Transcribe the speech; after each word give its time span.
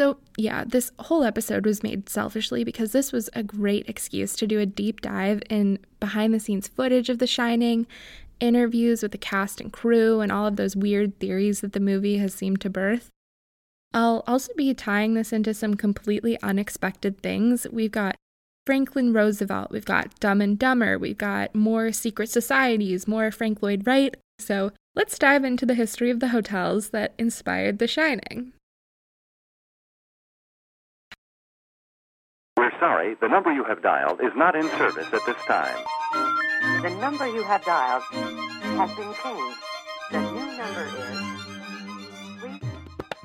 So, 0.00 0.16
yeah, 0.38 0.64
this 0.64 0.92
whole 0.98 1.24
episode 1.24 1.66
was 1.66 1.82
made 1.82 2.08
selfishly 2.08 2.64
because 2.64 2.92
this 2.92 3.12
was 3.12 3.28
a 3.34 3.42
great 3.42 3.86
excuse 3.86 4.34
to 4.36 4.46
do 4.46 4.58
a 4.58 4.64
deep 4.64 5.02
dive 5.02 5.42
in 5.50 5.78
behind 6.00 6.32
the 6.32 6.40
scenes 6.40 6.68
footage 6.68 7.10
of 7.10 7.18
The 7.18 7.26
Shining, 7.26 7.86
interviews 8.40 9.02
with 9.02 9.12
the 9.12 9.18
cast 9.18 9.60
and 9.60 9.70
crew, 9.70 10.22
and 10.22 10.32
all 10.32 10.46
of 10.46 10.56
those 10.56 10.74
weird 10.74 11.20
theories 11.20 11.60
that 11.60 11.74
the 11.74 11.80
movie 11.80 12.16
has 12.16 12.32
seemed 12.32 12.62
to 12.62 12.70
birth. 12.70 13.10
I'll 13.92 14.24
also 14.26 14.54
be 14.56 14.72
tying 14.72 15.12
this 15.12 15.34
into 15.34 15.52
some 15.52 15.74
completely 15.74 16.40
unexpected 16.40 17.20
things. 17.20 17.66
We've 17.70 17.92
got 17.92 18.16
Franklin 18.64 19.12
Roosevelt, 19.12 19.70
we've 19.70 19.84
got 19.84 20.18
Dumb 20.18 20.40
and 20.40 20.58
Dumber, 20.58 20.98
we've 20.98 21.18
got 21.18 21.54
more 21.54 21.92
secret 21.92 22.30
societies, 22.30 23.06
more 23.06 23.30
Frank 23.30 23.62
Lloyd 23.62 23.86
Wright. 23.86 24.16
So 24.38 24.72
let's 24.94 25.18
dive 25.18 25.44
into 25.44 25.66
the 25.66 25.74
history 25.74 26.08
of 26.08 26.20
the 26.20 26.28
hotels 26.28 26.88
that 26.88 27.12
inspired 27.18 27.78
The 27.78 27.86
Shining. 27.86 28.54
We're 32.60 32.78
sorry, 32.78 33.14
the 33.22 33.26
number 33.26 33.50
you 33.50 33.64
have 33.64 33.82
dialed 33.82 34.20
is 34.20 34.32
not 34.36 34.54
in 34.54 34.68
service 34.76 35.06
at 35.14 35.24
this 35.24 35.42
time. 35.46 35.82
The 36.82 36.90
number 37.00 37.26
you 37.26 37.42
have 37.42 37.64
dialed 37.64 38.02
has 38.12 38.94
been 38.96 39.14
changed. 39.14 39.58
The 40.12 40.20
new 40.20 40.58
number 40.58 40.86
is. 42.44 42.62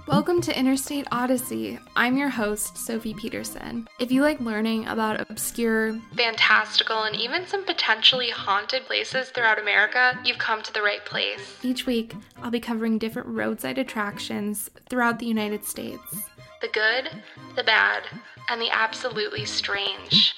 Welcome 0.08 0.40
to 0.40 0.58
Interstate 0.58 1.06
Odyssey. 1.12 1.78
I'm 1.98 2.16
your 2.16 2.30
host, 2.30 2.78
Sophie 2.78 3.14
Peterson. 3.14 3.90
If 4.00 4.10
you 4.10 4.22
like 4.22 4.40
learning 4.40 4.88
about 4.88 5.30
obscure, 5.30 6.00
fantastical, 6.16 7.04
and 7.04 7.18
even 7.18 7.46
some 7.46 7.66
potentially 7.66 8.30
haunted 8.30 8.86
places 8.86 9.32
throughout 9.32 9.60
America, 9.60 10.18
you've 10.24 10.38
come 10.38 10.64
to 10.64 10.72
the 10.72 10.82
right 10.82 11.04
place. 11.04 11.58
Each 11.62 11.86
week, 11.86 12.16
I'll 12.42 12.52
be 12.52 12.62
covering 12.62 13.00
different 13.00 13.28
roadside 13.28 13.80
attractions 13.80 14.70
throughout 14.90 15.20
the 15.20 15.26
United 15.26 15.66
States 15.66 16.30
the 16.62 16.72
good, 16.72 17.10
the 17.56 17.64
bad, 17.64 18.04
and 18.50 18.62
the 18.62 18.70
absolutely 18.72 19.46
strange. 19.46 20.38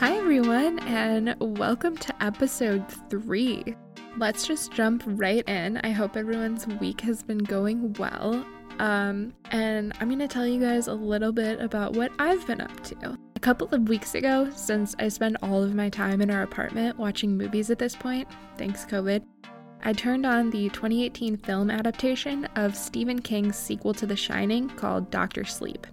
Hi, 0.00 0.16
everyone, 0.16 0.78
and 0.86 1.34
welcome 1.58 1.96
to 1.96 2.22
episode 2.22 2.88
three. 3.10 3.74
Let's 4.16 4.46
just 4.46 4.70
jump 4.70 5.02
right 5.04 5.42
in. 5.48 5.78
I 5.78 5.90
hope 5.90 6.16
everyone's 6.16 6.68
week 6.68 7.00
has 7.00 7.24
been 7.24 7.38
going 7.38 7.92
well. 7.94 8.46
Um, 8.78 9.34
and 9.50 9.92
I'm 9.98 10.06
going 10.06 10.20
to 10.20 10.28
tell 10.28 10.46
you 10.46 10.60
guys 10.60 10.86
a 10.86 10.94
little 10.94 11.32
bit 11.32 11.60
about 11.60 11.94
what 11.94 12.12
I've 12.20 12.46
been 12.46 12.60
up 12.60 12.80
to. 12.84 13.18
A 13.34 13.40
couple 13.40 13.66
of 13.72 13.88
weeks 13.88 14.14
ago, 14.14 14.48
since 14.54 14.94
I 15.00 15.08
spend 15.08 15.36
all 15.42 15.64
of 15.64 15.74
my 15.74 15.88
time 15.88 16.20
in 16.20 16.30
our 16.30 16.42
apartment 16.42 16.96
watching 16.96 17.36
movies 17.36 17.68
at 17.68 17.80
this 17.80 17.96
point, 17.96 18.28
thanks 18.56 18.84
COVID, 18.84 19.24
I 19.82 19.92
turned 19.94 20.24
on 20.24 20.50
the 20.50 20.68
2018 20.68 21.38
film 21.38 21.72
adaptation 21.72 22.44
of 22.54 22.76
Stephen 22.76 23.20
King's 23.20 23.56
sequel 23.56 23.94
to 23.94 24.06
The 24.06 24.14
Shining 24.14 24.68
called 24.68 25.10
Doctor 25.10 25.44
Sleep. 25.44 25.88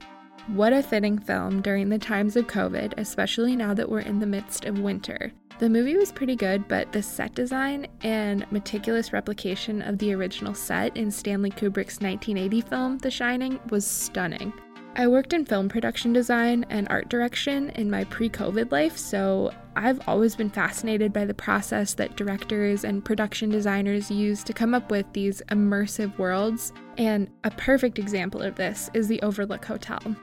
What 0.50 0.74
a 0.74 0.84
fitting 0.84 1.18
film 1.18 1.64
during 1.64 1.90
the 1.90 1.98
times 1.98 2.36
of 2.36 2.46
COVID, 2.46 2.94
especially 2.98 3.56
now 3.56 3.74
that 3.74 3.90
we're 3.90 4.02
in 4.02 4.20
the 4.20 4.28
midst 4.28 4.66
of 4.66 4.78
winter. 4.78 5.32
The 5.58 5.70
movie 5.70 5.98
was 5.98 6.12
pretty 6.12 6.36
good, 6.36 6.68
but 6.68 6.92
the 6.92 7.02
set 7.02 7.34
design 7.34 7.88
and 8.02 8.46
meticulous 8.52 9.12
replication 9.12 9.82
of 9.82 9.98
the 9.98 10.14
original 10.14 10.54
set 10.54 10.96
in 10.96 11.10
Stanley 11.10 11.50
Kubrick's 11.50 12.00
1980 12.00 12.62
film, 12.62 12.98
The 13.00 13.10
Shining, 13.10 13.60
was 13.72 13.88
stunning. 13.88 14.54
I 14.96 15.08
worked 15.08 15.34
in 15.34 15.46
film 15.46 15.68
production 15.68 16.14
design 16.14 16.64
and 16.70 16.88
art 16.92 17.10
direction 17.10 17.72
in 17.72 17.90
my 17.90 18.04
pre 18.04 18.30
COVID 18.30 18.72
life, 18.72 18.98
so 18.98 19.52
I've 19.76 20.08
always 20.08 20.36
been 20.36 20.52
fascinated 20.52 21.12
by 21.12 21.26
the 21.26 21.34
process 21.34 21.96
that 21.96 22.18
directors 22.18 22.84
and 22.84 23.04
production 23.04 23.50
designers 23.50 24.12
use 24.12 24.44
to 24.44 24.54
come 24.54 24.76
up 24.76 24.92
with 24.92 25.12
these 25.12 25.42
immersive 25.50 26.16
worlds. 26.20 26.72
And 27.00 27.30
a 27.44 27.50
perfect 27.52 27.98
example 27.98 28.44
of 28.44 28.56
this 28.56 28.92
is 28.94 29.08
the 29.08 29.22
Overlook 29.24 29.66
Hotel. 29.66 30.16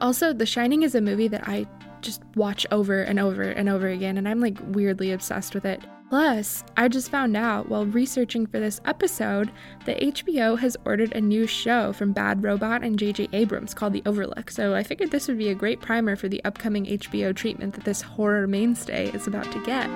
Also, 0.00 0.32
The 0.32 0.46
Shining 0.46 0.82
is 0.82 0.94
a 0.94 1.00
movie 1.00 1.28
that 1.28 1.46
I 1.46 1.66
just 2.00 2.22
watch 2.34 2.66
over 2.70 3.02
and 3.02 3.18
over 3.18 3.42
and 3.42 3.68
over 3.68 3.88
again, 3.88 4.16
and 4.16 4.28
I'm 4.28 4.40
like 4.40 4.56
weirdly 4.68 5.12
obsessed 5.12 5.54
with 5.54 5.64
it. 5.64 5.82
Plus, 6.08 6.64
I 6.76 6.88
just 6.88 7.10
found 7.10 7.36
out 7.36 7.68
while 7.68 7.86
researching 7.86 8.44
for 8.44 8.58
this 8.58 8.80
episode 8.84 9.52
that 9.84 10.00
HBO 10.00 10.58
has 10.58 10.76
ordered 10.84 11.12
a 11.12 11.20
new 11.20 11.46
show 11.46 11.92
from 11.92 12.12
Bad 12.12 12.42
Robot 12.42 12.82
and 12.82 12.98
J.J. 12.98 13.28
Abrams 13.32 13.74
called 13.74 13.92
The 13.92 14.02
Overlook, 14.06 14.50
so 14.50 14.74
I 14.74 14.82
figured 14.82 15.12
this 15.12 15.28
would 15.28 15.38
be 15.38 15.50
a 15.50 15.54
great 15.54 15.80
primer 15.80 16.16
for 16.16 16.28
the 16.28 16.42
upcoming 16.44 16.86
HBO 16.86 17.34
treatment 17.34 17.74
that 17.74 17.84
this 17.84 18.02
horror 18.02 18.48
mainstay 18.48 19.12
is 19.12 19.28
about 19.28 19.52
to 19.52 19.62
get. 19.64 19.88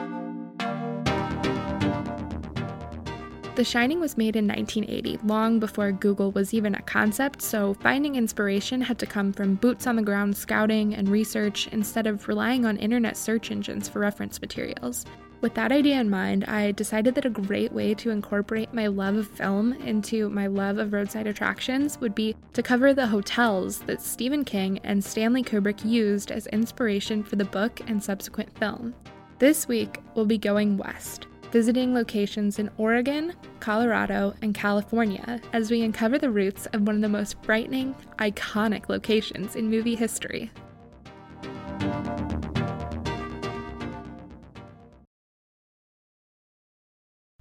The 3.55 3.63
Shining 3.63 4.01
was 4.01 4.17
made 4.17 4.35
in 4.35 4.49
1980, 4.49 5.21
long 5.25 5.61
before 5.61 5.93
Google 5.93 6.33
was 6.33 6.53
even 6.53 6.75
a 6.75 6.83
concept, 6.83 7.41
so 7.41 7.75
finding 7.75 8.17
inspiration 8.17 8.81
had 8.81 8.99
to 8.99 9.07
come 9.07 9.33
from 9.33 9.55
boots 9.55 9.87
on 9.87 9.95
the 9.95 10.03
ground 10.03 10.37
scouting 10.37 10.93
and 10.93 11.09
research 11.09 11.69
instead 11.69 12.09
of 12.09 12.27
relying 12.27 12.67
on 12.67 12.77
internet 12.79 13.17
search 13.17 13.53
engines 13.53 13.89
for 13.89 14.01
reference 14.01 14.41
materials. 14.41 15.05
With 15.41 15.55
that 15.55 15.71
idea 15.71 16.01
in 16.01 16.11
mind, 16.11 16.47
I 16.47 16.73
decided 16.73 17.15
that 17.15 17.27
a 17.27 17.31
great 17.31 17.71
way 17.71 17.95
to 17.95 18.11
incorporate 18.11 18.75
my 18.75 18.89
love 18.89 19.15
of 19.15 19.29
film 19.29 19.73
into 19.75 20.29
my 20.31 20.49
love 20.49 20.79
of 20.79 20.93
roadside 20.93 21.29
attractions 21.29 22.01
would 22.01 22.15
be 22.17 22.35
to 22.55 22.63
cover 22.63 22.93
the 22.93 23.07
hotels 23.07 23.83
that 23.83 24.03
Stephen 24.03 24.45
King 24.45 24.81
and 24.83 25.05
Stanley 25.05 25.45
Kubrick 25.45 25.85
used 25.85 26.33
as 26.33 26.49
inspiration 26.49 27.23
for 27.23 27.37
the 27.37 27.45
book 27.45 27.81
and 27.87 28.03
subsequent 28.03 28.59
film. 28.59 28.97
This 29.39 29.69
week, 29.69 30.01
we'll 30.17 30.27
be 30.27 30.39
going 30.39 30.77
west 30.77 31.29
visiting 31.55 31.95
locations 31.95 32.59
in 32.59 32.69
Oregon, 32.79 33.33
Colorado, 33.61 34.35
and 34.43 34.57
California 34.57 35.41
as 35.53 35.71
we 35.71 35.83
uncover 35.83 36.19
the 36.19 36.29
roots 36.29 36.67
of 36.73 36.83
one 36.83 36.97
of 36.97 37.01
the 37.01 37.09
most 37.09 37.41
frightening, 37.45 37.95
iconic 38.19 38.89
locations 38.89 39.55
in 39.55 39.71
movie 39.71 39.95
history. 39.95 40.51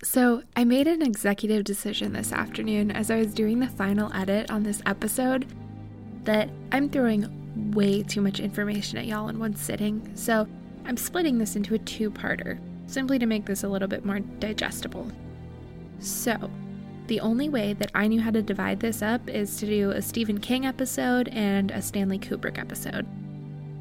So, 0.04 0.44
I 0.56 0.64
made 0.64 0.86
an 0.86 1.02
executive 1.02 1.64
decision 1.64 2.14
this 2.14 2.32
afternoon 2.32 2.92
as 2.92 3.10
I 3.10 3.18
was 3.18 3.34
doing 3.34 3.60
the 3.60 3.68
final 3.68 4.14
edit 4.14 4.52
on 4.52 4.62
this 4.62 4.84
episode 4.86 5.48
that 6.24 6.52
I'm 6.72 6.88
throwing 6.88 7.72
way 7.72 8.04
too 8.04 8.22
much 8.22 8.40
information 8.40 9.00
at 9.00 9.08
y'all 9.08 9.30
in 9.30 9.40
one 9.40 9.56
sitting, 9.56 10.08
so 10.14 10.48
I'm 10.86 10.98
splitting 10.98 11.40
this 11.40 11.56
into 11.56 11.74
a 11.74 11.80
two 11.80 12.12
parter 12.12 12.60
simply 12.94 13.20
to 13.20 13.26
make 13.26 13.46
this 13.46 13.64
a 13.64 13.70
little 13.70 13.88
bit 13.88 14.06
more 14.06 14.20
digestible. 14.20 15.12
So, 16.00 16.50
the 17.08 17.20
only 17.20 17.50
way 17.50 17.74
that 17.74 17.92
I 17.94 18.08
knew 18.08 18.22
how 18.22 18.32
to 18.32 18.42
divide 18.42 18.80
this 18.80 19.02
up 19.02 19.28
is 19.30 19.58
to 19.58 19.66
do 19.66 19.92
a 19.92 20.02
Stephen 20.02 20.40
King 20.40 20.66
episode 20.66 21.28
and 21.30 21.72
a 21.72 21.82
Stanley 21.82 22.20
Kubrick 22.20 22.58
episode. 22.58 23.06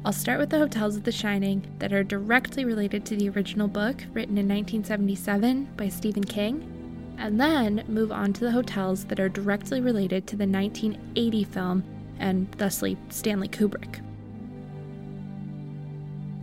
I'll 0.05 0.11
start 0.11 0.39
with 0.39 0.49
the 0.49 0.57
hotels 0.57 0.97
of 0.97 1.03
The 1.05 1.13
Shining 1.13 1.65
that 1.79 1.93
are 1.93 2.03
directly 2.03 2.65
related 2.65 3.05
to 3.05 3.15
the 3.15 3.29
original 3.29 3.69
book 3.69 4.03
written 4.11 4.37
in 4.37 4.49
1977 4.49 5.69
by 5.77 5.87
Stephen 5.87 6.25
King, 6.25 7.15
and 7.17 7.39
then 7.39 7.85
move 7.87 8.11
on 8.11 8.33
to 8.33 8.41
the 8.41 8.51
hotels 8.51 9.05
that 9.05 9.19
are 9.19 9.29
directly 9.29 9.79
related 9.79 10.27
to 10.27 10.35
the 10.35 10.47
1980 10.47 11.43
film 11.45 11.83
and 12.19 12.51
thusly 12.53 12.97
Stanley 13.09 13.47
Kubrick. 13.47 14.03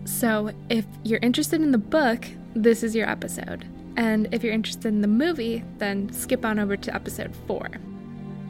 So, 0.07 0.51
if 0.71 0.87
you're 1.03 1.21
interested 1.21 1.61
in 1.61 1.73
the 1.73 1.79
book, 1.79 2.27
this 2.55 2.83
is 2.83 2.95
your 2.95 3.09
episode. 3.09 3.67
And 3.97 4.29
if 4.33 4.43
you're 4.43 4.55
interested 4.55 4.89
in 4.89 5.01
the 5.01 5.09
movie, 5.09 5.65
then 5.79 6.13
skip 6.13 6.45
on 6.45 6.59
over 6.59 6.77
to 6.77 6.95
episode 6.95 7.35
4. 7.47 7.69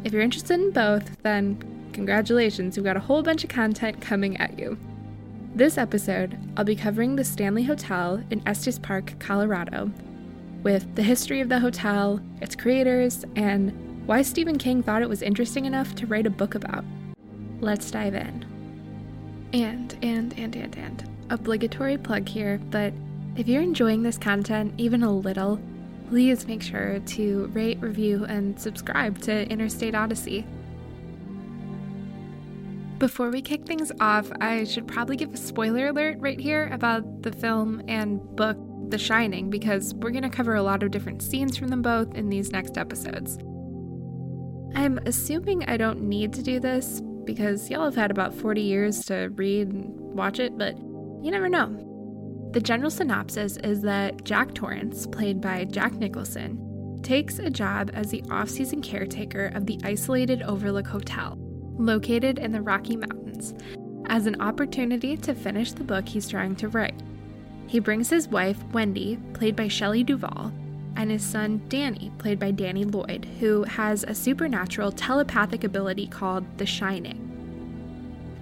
If 0.05 0.13
you're 0.13 0.23
interested 0.23 0.61
in 0.61 0.71
both, 0.71 1.21
then 1.23 1.91
congratulations, 1.93 2.77
we've 2.77 2.85
got 2.85 2.97
a 2.97 3.01
whole 3.01 3.23
bunch 3.23 3.45
of 3.45 3.51
content 3.51 4.01
coming 4.01 4.37
at 4.39 4.59
you. 4.59 4.79
This 5.55 5.77
episode, 5.77 6.39
I'll 6.57 6.65
be 6.65 6.77
covering 6.77 7.17
the 7.17 7.25
Stanley 7.25 7.65
Hotel 7.65 8.23
in 8.31 8.47
Estes 8.47 8.79
Park, 8.79 9.15
Colorado, 9.19 9.91
with 10.63 10.95
the 10.95 11.03
history 11.03 11.41
of 11.41 11.49
the 11.49 11.59
hotel, 11.59 12.21
its 12.41 12.55
creators, 12.55 13.25
and 13.35 13.73
why 14.07 14.23
Stephen 14.23 14.59
King 14.59 14.83
thought 14.83 15.03
it 15.03 15.09
was 15.09 15.23
interesting 15.23 15.65
enough 15.65 15.95
to 15.97 16.07
write 16.07 16.27
a 16.27 16.31
book 16.31 16.55
about. 16.55 16.85
Let's 17.61 17.91
dive 17.91 18.15
in. 18.15 18.47
And, 19.53 19.97
and, 20.03 20.33
and, 20.39 20.55
and, 20.57 20.79
and. 20.79 21.11
Obligatory 21.31 21.99
plug 21.99 22.29
here, 22.29 22.61
but 22.71 22.93
if 23.41 23.49
you're 23.49 23.63
enjoying 23.63 24.03
this 24.03 24.19
content 24.19 24.75
even 24.77 25.03
a 25.03 25.11
little, 25.11 25.59
please 26.11 26.47
make 26.47 26.61
sure 26.61 27.01
to 27.01 27.47
rate, 27.55 27.81
review, 27.81 28.27
and 28.27 28.61
subscribe 28.61 29.19
to 29.23 29.49
Interstate 29.49 29.95
Odyssey. 29.95 30.45
Before 32.99 33.31
we 33.31 33.41
kick 33.41 33.65
things 33.65 33.91
off, 33.99 34.31
I 34.43 34.65
should 34.65 34.87
probably 34.87 35.17
give 35.17 35.33
a 35.33 35.39
spoiler 35.39 35.89
alert 35.89 36.19
right 36.21 36.39
here 36.39 36.69
about 36.71 37.23
the 37.23 37.33
film 37.33 37.83
and 37.89 38.21
book 38.37 38.59
The 38.91 38.99
Shining 38.99 39.49
because 39.49 39.95
we're 39.95 40.11
going 40.11 40.23
to 40.23 40.29
cover 40.29 40.55
a 40.55 40.63
lot 40.63 40.83
of 40.83 40.91
different 40.91 41.23
scenes 41.23 41.57
from 41.57 41.69
them 41.69 41.81
both 41.81 42.15
in 42.15 42.29
these 42.29 42.53
next 42.53 42.77
episodes. 42.77 43.39
I'm 44.75 44.99
assuming 45.07 45.65
I 45.65 45.79
don't 45.79 46.03
need 46.03 46.35
to 46.35 46.43
do 46.43 46.61
this 46.61 47.01
because 47.25 47.71
y'all 47.71 47.87
have 47.87 47.95
had 47.95 48.11
about 48.11 48.35
40 48.35 48.61
years 48.61 49.03
to 49.07 49.31
read 49.35 49.69
and 49.69 49.99
watch 50.15 50.39
it, 50.39 50.59
but 50.59 50.77
you 50.77 51.31
never 51.31 51.49
know. 51.49 51.90
The 52.53 52.61
general 52.61 52.91
synopsis 52.91 53.59
is 53.59 53.81
that 53.83 54.25
Jack 54.25 54.55
Torrance, 54.55 55.07
played 55.07 55.41
by 55.41 55.67
Jack 55.67 55.93
Nicholson, 55.95 57.01
takes 57.01 57.39
a 57.39 57.49
job 57.49 57.93
as 57.95 58.11
the 58.11 58.25
off 58.29 58.49
season 58.49 58.83
caretaker 58.83 59.53
of 59.55 59.67
the 59.67 59.79
isolated 59.85 60.43
Overlook 60.43 60.89
Hotel, 60.89 61.37
located 61.79 62.41
in 62.41 62.51
the 62.51 62.61
Rocky 62.61 62.97
Mountains, 62.97 63.55
as 64.07 64.27
an 64.27 64.41
opportunity 64.41 65.17
to 65.19 65.33
finish 65.33 65.71
the 65.71 65.85
book 65.85 66.09
he's 66.09 66.29
trying 66.29 66.57
to 66.57 66.69
write. 66.69 67.01
He 67.69 67.79
brings 67.79 68.11
his 68.11 68.27
wife, 68.27 68.59
Wendy, 68.73 69.17
played 69.33 69.55
by 69.55 69.69
Shelley 69.69 70.03
Duvall, 70.03 70.53
and 70.97 71.09
his 71.09 71.25
son, 71.25 71.63
Danny, 71.69 72.11
played 72.19 72.41
by 72.41 72.51
Danny 72.51 72.85
Lloyd, 72.85 73.27
who 73.39 73.63
has 73.63 74.03
a 74.03 74.15
supernatural 74.15 74.91
telepathic 74.91 75.63
ability 75.63 76.09
called 76.09 76.45
the 76.59 76.67
Shining. 76.67 77.30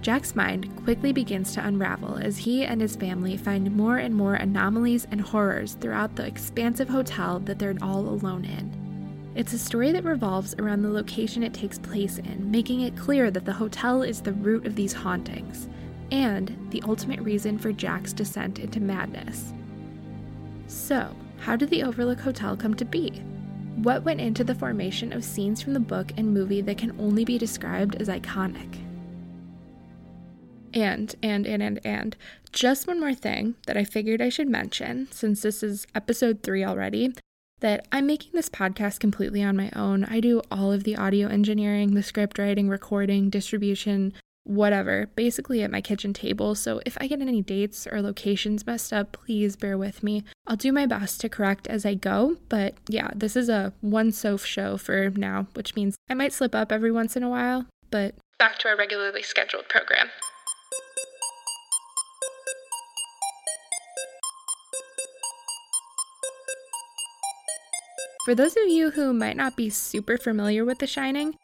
Jack's 0.09 0.35
mind 0.35 0.75
quickly 0.85 1.13
begins 1.13 1.53
to 1.53 1.63
unravel 1.63 2.15
as 2.15 2.35
he 2.35 2.65
and 2.65 2.81
his 2.81 2.95
family 2.95 3.37
find 3.37 3.71
more 3.77 3.97
and 3.97 4.15
more 4.15 4.33
anomalies 4.33 5.05
and 5.11 5.21
horrors 5.21 5.73
throughout 5.75 6.15
the 6.15 6.25
expansive 6.25 6.89
hotel 6.89 7.37
that 7.41 7.59
they're 7.59 7.75
all 7.79 8.09
alone 8.09 8.43
in. 8.43 9.31
It's 9.35 9.53
a 9.53 9.59
story 9.59 9.91
that 9.91 10.03
revolves 10.03 10.55
around 10.57 10.81
the 10.81 10.89
location 10.89 11.43
it 11.43 11.53
takes 11.53 11.77
place 11.77 12.17
in, 12.17 12.49
making 12.49 12.81
it 12.81 12.97
clear 12.97 13.29
that 13.29 13.45
the 13.45 13.53
hotel 13.53 14.01
is 14.01 14.19
the 14.19 14.33
root 14.33 14.65
of 14.65 14.75
these 14.75 14.93
hauntings, 14.93 15.69
and 16.09 16.57
the 16.71 16.81
ultimate 16.87 17.19
reason 17.19 17.59
for 17.59 17.71
Jack's 17.71 18.11
descent 18.11 18.57
into 18.57 18.79
madness. 18.79 19.53
So, 20.65 21.15
how 21.37 21.55
did 21.55 21.69
the 21.69 21.83
Overlook 21.83 22.19
Hotel 22.19 22.57
come 22.57 22.73
to 22.73 22.83
be? 22.83 23.11
What 23.75 24.05
went 24.05 24.21
into 24.21 24.43
the 24.43 24.55
formation 24.55 25.13
of 25.13 25.23
scenes 25.23 25.61
from 25.61 25.73
the 25.73 25.79
book 25.79 26.13
and 26.17 26.33
movie 26.33 26.61
that 26.61 26.79
can 26.79 26.99
only 26.99 27.25
be 27.25 27.37
described 27.37 28.01
as 28.01 28.07
iconic? 28.07 28.88
And, 30.73 31.15
and, 31.21 31.47
and, 31.47 31.61
and, 31.61 31.79
and, 31.83 32.15
just 32.51 32.87
one 32.87 32.99
more 32.99 33.13
thing 33.13 33.55
that 33.67 33.77
I 33.77 33.83
figured 33.83 34.21
I 34.21 34.29
should 34.29 34.49
mention, 34.49 35.07
since 35.11 35.43
this 35.43 35.61
is 35.61 35.85
episode 35.93 36.41
three 36.41 36.63
already, 36.63 37.13
that 37.59 37.87
I'm 37.91 38.07
making 38.07 38.31
this 38.33 38.49
podcast 38.49 38.99
completely 38.99 39.43
on 39.43 39.55
my 39.55 39.69
own. 39.75 40.05
I 40.05 40.19
do 40.19 40.41
all 40.51 40.71
of 40.71 40.83
the 40.83 40.95
audio 40.95 41.27
engineering, 41.27 41.93
the 41.93 42.03
script 42.03 42.39
writing, 42.39 42.69
recording, 42.69 43.29
distribution, 43.29 44.13
whatever, 44.43 45.09
basically 45.15 45.61
at 45.61 45.71
my 45.71 45.81
kitchen 45.81 46.13
table. 46.13 46.55
So 46.55 46.81
if 46.85 46.97
I 46.99 47.07
get 47.07 47.21
any 47.21 47.41
dates 47.41 47.85
or 47.85 48.01
locations 48.01 48.65
messed 48.65 48.91
up, 48.91 49.11
please 49.11 49.55
bear 49.55 49.77
with 49.77 50.01
me. 50.01 50.23
I'll 50.47 50.55
do 50.55 50.71
my 50.71 50.85
best 50.85 51.21
to 51.21 51.29
correct 51.29 51.67
as 51.67 51.85
I 51.85 51.93
go, 51.93 52.37
but 52.49 52.73
yeah, 52.87 53.09
this 53.15 53.35
is 53.35 53.49
a 53.49 53.73
one 53.81 54.11
Soph 54.11 54.45
show 54.45 54.77
for 54.77 55.11
now, 55.11 55.47
which 55.53 55.75
means 55.75 55.95
I 56.09 56.15
might 56.15 56.33
slip 56.33 56.55
up 56.55 56.71
every 56.71 56.91
once 56.91 57.15
in 57.15 57.23
a 57.23 57.29
while, 57.29 57.65
but 57.91 58.15
back 58.39 58.57
to 58.59 58.69
our 58.69 58.77
regularly 58.77 59.21
scheduled 59.21 59.69
program. 59.69 60.09
For 68.25 68.35
those 68.35 68.57
of 68.57 68.67
you 68.67 68.91
who 68.91 69.13
might 69.13 69.37
not 69.37 69.55
be 69.55 69.69
super 69.69 70.17
familiar 70.17 70.65
with 70.65 70.79
The 70.79 70.87
Shining, 70.87 71.35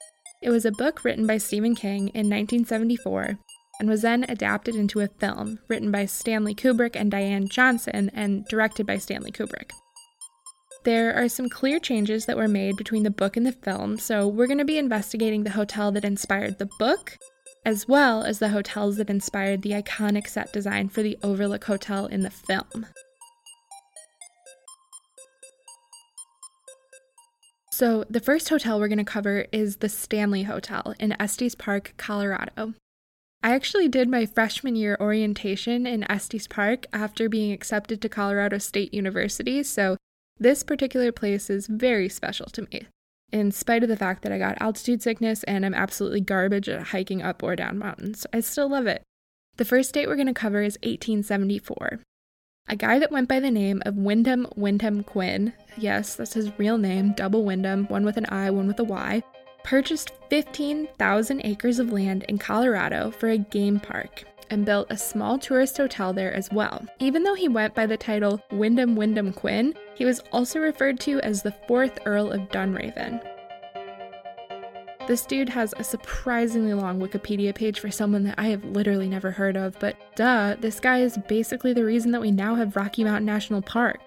it 0.41 0.49
was 0.49 0.65
a 0.65 0.71
book 0.71 1.05
written 1.05 1.25
by 1.25 1.37
Stephen 1.37 1.73
King 1.73 2.09
in 2.09 2.29
1974 2.29 3.39
and 3.79 3.89
was 3.89 4.01
then 4.01 4.25
adapted 4.27 4.75
into 4.75 4.99
a 4.99 5.07
film 5.07 5.59
written 5.69 5.89
by 5.89 6.05
Stanley 6.05 6.53
Kubrick 6.53 6.95
and 6.95 7.09
Diane 7.09 7.47
Johnson 7.47 8.11
and 8.13 8.45
directed 8.47 8.85
by 8.85 8.97
Stanley 8.97 9.31
Kubrick. 9.31 9.71
There 10.83 11.15
are 11.15 11.29
some 11.29 11.49
clear 11.49 11.79
changes 11.79 12.25
that 12.25 12.37
were 12.37 12.47
made 12.47 12.75
between 12.75 13.03
the 13.03 13.09
book 13.09 13.37
and 13.37 13.45
the 13.45 13.53
film, 13.53 13.97
so 13.97 14.27
we're 14.27 14.45
going 14.45 14.59
to 14.59 14.65
be 14.65 14.77
investigating 14.77 15.43
the 15.43 15.51
hotel 15.51 15.91
that 15.93 16.05
inspired 16.05 16.59
the 16.59 16.69
book, 16.77 17.17
as 17.65 17.87
well 17.87 18.23
as 18.23 18.37
the 18.37 18.49
hotels 18.49 18.97
that 18.97 19.09
inspired 19.09 19.61
the 19.61 19.71
iconic 19.71 20.27
set 20.27 20.53
design 20.53 20.89
for 20.89 21.01
the 21.01 21.17
Overlook 21.23 21.63
Hotel 21.63 22.05
in 22.05 22.21
the 22.21 22.29
film. 22.29 22.85
So, 27.77 28.05
the 28.09 28.21
first 28.21 28.47
hotel 28.47 28.79
we're 28.79 28.87
going 28.87 28.99
to 28.99 29.03
cover 29.03 29.47
is 29.51 29.75
the 29.75 29.89
Stanley 29.89 30.43
Hotel 30.43 30.95
in 30.97 31.13
Estes 31.21 31.55
Park, 31.55 31.93
Colorado. 31.97 32.73
I 33.43 33.53
actually 33.53 33.89
did 33.89 34.07
my 34.07 34.25
freshman 34.25 34.77
year 34.77 34.95
orientation 34.97 35.85
in 35.85 36.09
Estes 36.09 36.47
Park 36.47 36.85
after 36.93 37.27
being 37.27 37.51
accepted 37.51 38.01
to 38.01 38.07
Colorado 38.07 38.59
State 38.59 38.93
University, 38.93 39.61
so 39.61 39.97
this 40.39 40.63
particular 40.63 41.11
place 41.11 41.49
is 41.49 41.67
very 41.67 42.07
special 42.07 42.45
to 42.45 42.61
me, 42.71 42.87
in 43.33 43.51
spite 43.51 43.83
of 43.83 43.89
the 43.89 43.97
fact 43.97 44.21
that 44.21 44.31
I 44.31 44.37
got 44.37 44.61
altitude 44.61 45.01
sickness 45.01 45.43
and 45.43 45.65
I'm 45.65 45.73
absolutely 45.73 46.21
garbage 46.21 46.69
at 46.69 46.81
hiking 46.81 47.21
up 47.21 47.43
or 47.43 47.57
down 47.57 47.77
mountains. 47.77 48.25
I 48.31 48.39
still 48.39 48.69
love 48.69 48.87
it. 48.87 49.03
The 49.57 49.65
first 49.65 49.93
date 49.93 50.07
we're 50.07 50.15
going 50.15 50.27
to 50.27 50.33
cover 50.33 50.61
is 50.61 50.77
1874. 50.83 51.99
A 52.67 52.75
guy 52.75 52.97
that 52.97 53.11
went 53.11 53.29
by 53.29 53.39
the 53.39 53.51
name 53.51 53.83
of 53.85 53.95
Windham 53.95 54.47
Wyndham 54.55 55.03
Quin, 55.03 55.53
yes, 55.77 56.15
that's 56.15 56.33
his 56.33 56.57
real 56.57 56.79
name, 56.79 57.13
double 57.15 57.45
Wyndham, 57.45 57.85
one 57.89 58.03
with 58.03 58.17
an 58.17 58.25
I, 58.29 58.49
one 58.49 58.65
with 58.65 58.79
a 58.79 58.83
Y, 58.83 59.21
purchased 59.63 60.13
15,000 60.31 61.41
acres 61.43 61.77
of 61.77 61.93
land 61.93 62.23
in 62.23 62.39
Colorado 62.39 63.11
for 63.11 63.29
a 63.29 63.37
game 63.37 63.79
park 63.79 64.23
and 64.49 64.65
built 64.65 64.87
a 64.89 64.97
small 64.97 65.37
tourist 65.37 65.77
hotel 65.77 66.11
there 66.11 66.33
as 66.33 66.49
well. 66.51 66.83
Even 66.99 67.21
though 67.21 67.35
he 67.35 67.47
went 67.47 67.75
by 67.75 67.85
the 67.85 67.97
title 67.97 68.41
Windham 68.51 68.95
Wyndham 68.95 69.31
Quin, 69.31 69.75
he 69.93 70.05
was 70.05 70.21
also 70.31 70.59
referred 70.59 70.99
to 71.01 71.19
as 71.21 71.43
the 71.43 71.55
fourth 71.67 71.99
Earl 72.07 72.31
of 72.31 72.49
Dunraven. 72.49 73.21
This 75.07 75.23
dude 75.23 75.49
has 75.49 75.71
a 75.77 75.83
surprisingly 75.83 76.73
long 76.73 76.99
Wikipedia 76.99 77.53
page 77.53 77.79
for 77.79 77.91
someone 77.91 78.23
that 78.23 78.39
I 78.39 78.47
have 78.47 78.63
literally 78.65 79.07
never 79.07 79.29
heard 79.29 79.55
of, 79.55 79.77
but 79.79 79.95
duh, 80.15 80.55
this 80.59 80.79
guy 80.79 81.01
is 81.01 81.19
basically 81.27 81.73
the 81.73 81.85
reason 81.85 82.09
that 82.11 82.21
we 82.21 82.31
now 82.31 82.55
have 82.55 82.75
Rocky 82.75 83.03
Mountain 83.03 83.25
National 83.25 83.61
Park. 83.61 83.99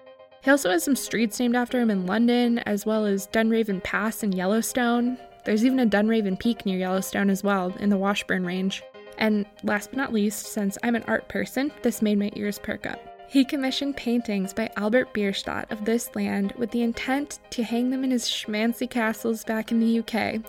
He 0.43 0.51
also 0.51 0.69
has 0.69 0.83
some 0.83 0.97
streets 0.97 1.39
named 1.39 1.55
after 1.55 1.79
him 1.79 1.89
in 1.89 2.05
London, 2.05 2.59
as 2.59 2.85
well 2.85 3.05
as 3.05 3.27
Dunraven 3.27 3.81
Pass 3.81 4.23
in 4.23 4.33
Yellowstone. 4.33 5.17
There's 5.45 5.63
even 5.63 5.79
a 5.79 5.85
Dunraven 5.85 6.37
Peak 6.37 6.65
near 6.65 6.77
Yellowstone 6.77 7.29
as 7.29 7.45
well, 7.45 7.73
in 7.79 7.89
the 7.89 7.97
Washburn 7.97 8.45
Range. 8.45 8.83
And 9.17 9.45
last 9.63 9.91
but 9.91 9.97
not 9.97 10.11
least, 10.11 10.47
since 10.47 10.77
I'm 10.83 10.95
an 10.95 11.03
art 11.07 11.29
person, 11.29 11.71
this 11.81 12.01
made 12.01 12.19
my 12.19 12.29
ears 12.35 12.59
perk 12.59 12.85
up. 12.85 12.99
He 13.29 13.45
commissioned 13.45 13.95
paintings 13.95 14.53
by 14.53 14.69
Albert 14.75 15.13
Bierstadt 15.13 15.71
of 15.71 15.85
this 15.85 16.13
land 16.13 16.53
with 16.57 16.71
the 16.71 16.81
intent 16.81 17.39
to 17.51 17.63
hang 17.63 17.89
them 17.89 18.03
in 18.03 18.11
his 18.11 18.25
schmancy 18.25 18.89
castles 18.89 19.45
back 19.45 19.71
in 19.71 19.79
the 19.79 19.99
UK, 19.99 20.41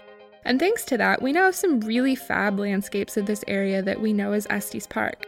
and 0.45 0.59
thanks 0.59 0.85
to 0.87 0.97
that, 0.99 1.23
we 1.23 1.33
now 1.33 1.45
have 1.45 1.57
some 1.57 1.81
really 1.81 2.15
fab 2.15 2.59
landscapes 2.59 3.17
of 3.17 3.27
this 3.27 3.45
area 3.47 3.83
that 3.83 4.01
we 4.01 4.13
know 4.13 4.33
as 4.33 4.47
Estes 4.51 4.87
Park. 4.87 5.27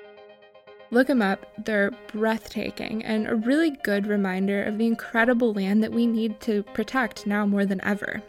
Look 0.91 1.07
them 1.07 1.23
up, 1.23 1.47
they're 1.65 1.93
breathtaking 2.13 3.03
and 3.05 3.27
a 3.27 3.35
really 3.35 3.71
good 3.71 4.07
reminder 4.07 4.63
of 4.63 4.77
the 4.77 4.87
incredible 4.87 5.55
land 5.55 5.83
that 5.83 5.93
we 5.93 6.07
need 6.07 6.39
to 6.43 6.63
protect 6.75 7.27
now 7.27 7.47
more 7.47 7.65
than 7.65 7.83
ever. 7.83 8.23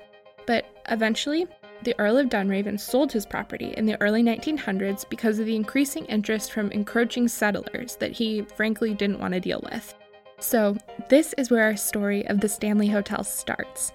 But 0.48 0.66
eventually, 0.90 1.46
the 1.84 1.96
Earl 2.00 2.18
of 2.18 2.28
Dunraven 2.28 2.80
sold 2.80 3.12
his 3.12 3.26
property 3.26 3.74
in 3.76 3.86
the 3.86 4.00
early 4.02 4.24
1900s 4.24 5.10
because 5.10 5.40
of 5.40 5.46
the 5.46 5.56
increasing 5.56 6.06
interest 6.06 6.54
from 6.54 6.72
encroaching 6.72 7.28
settlers 7.28 7.98
that 7.98 8.14
he 8.14 8.44
frankly 8.56 8.94
didn't 8.94 9.20
want 9.20 9.34
to 9.34 9.42
deal 9.42 9.62
with. 9.72 9.94
So, 10.40 10.78
this 11.10 11.34
is 11.38 11.52
where 11.52 11.64
our 11.64 11.76
story 11.76 12.26
of 12.28 12.40
the 12.40 12.48
Stanley 12.48 12.88
Hotel 12.88 13.24
starts. 13.26 13.92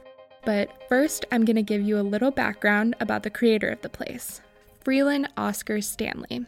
But 0.49 0.71
first, 0.89 1.27
I'm 1.31 1.45
going 1.45 1.57
to 1.57 1.63
give 1.63 1.83
you 1.83 2.01
a 2.01 2.01
little 2.01 2.31
background 2.31 2.97
about 3.01 3.23
the 3.23 3.29
creator 3.29 3.69
of 3.69 3.83
the 3.83 3.91
place, 3.91 4.41
Freeland 4.81 5.29
Oscar 5.37 5.83
Stanley. 5.83 6.47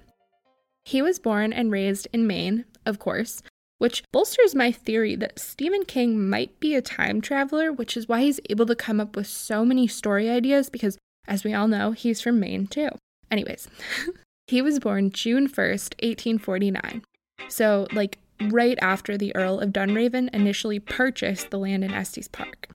He 0.86 1.02
was 1.02 1.18
born 1.18 1.52
and 1.52 1.70
raised 1.70 2.08
in 2.10 2.26
Maine, 2.26 2.64
of 2.86 2.98
course, 2.98 3.42
which 3.76 4.02
bolsters 4.10 4.54
my 4.54 4.72
theory 4.72 5.16
that 5.16 5.38
Stephen 5.38 5.84
King 5.84 6.30
might 6.30 6.58
be 6.60 6.74
a 6.74 6.80
time 6.80 7.20
traveler, 7.20 7.70
which 7.70 7.94
is 7.94 8.08
why 8.08 8.22
he's 8.22 8.40
able 8.48 8.64
to 8.64 8.74
come 8.74 9.00
up 9.00 9.16
with 9.16 9.26
so 9.26 9.66
many 9.66 9.86
story 9.86 10.30
ideas 10.30 10.70
because, 10.70 10.96
as 11.28 11.44
we 11.44 11.52
all 11.52 11.68
know, 11.68 11.92
he's 11.92 12.22
from 12.22 12.40
Maine 12.40 12.68
too. 12.68 12.88
Anyways, 13.30 13.68
he 14.46 14.62
was 14.62 14.80
born 14.80 15.10
June 15.10 15.46
1st, 15.46 15.92
1849. 16.02 17.02
So, 17.48 17.86
like, 17.92 18.16
right 18.40 18.78
after 18.80 19.18
the 19.18 19.36
Earl 19.36 19.60
of 19.60 19.74
Dunraven 19.74 20.34
initially 20.34 20.78
purchased 20.78 21.50
the 21.50 21.58
land 21.58 21.84
in 21.84 21.92
Estes 21.92 22.28
Park. 22.28 22.70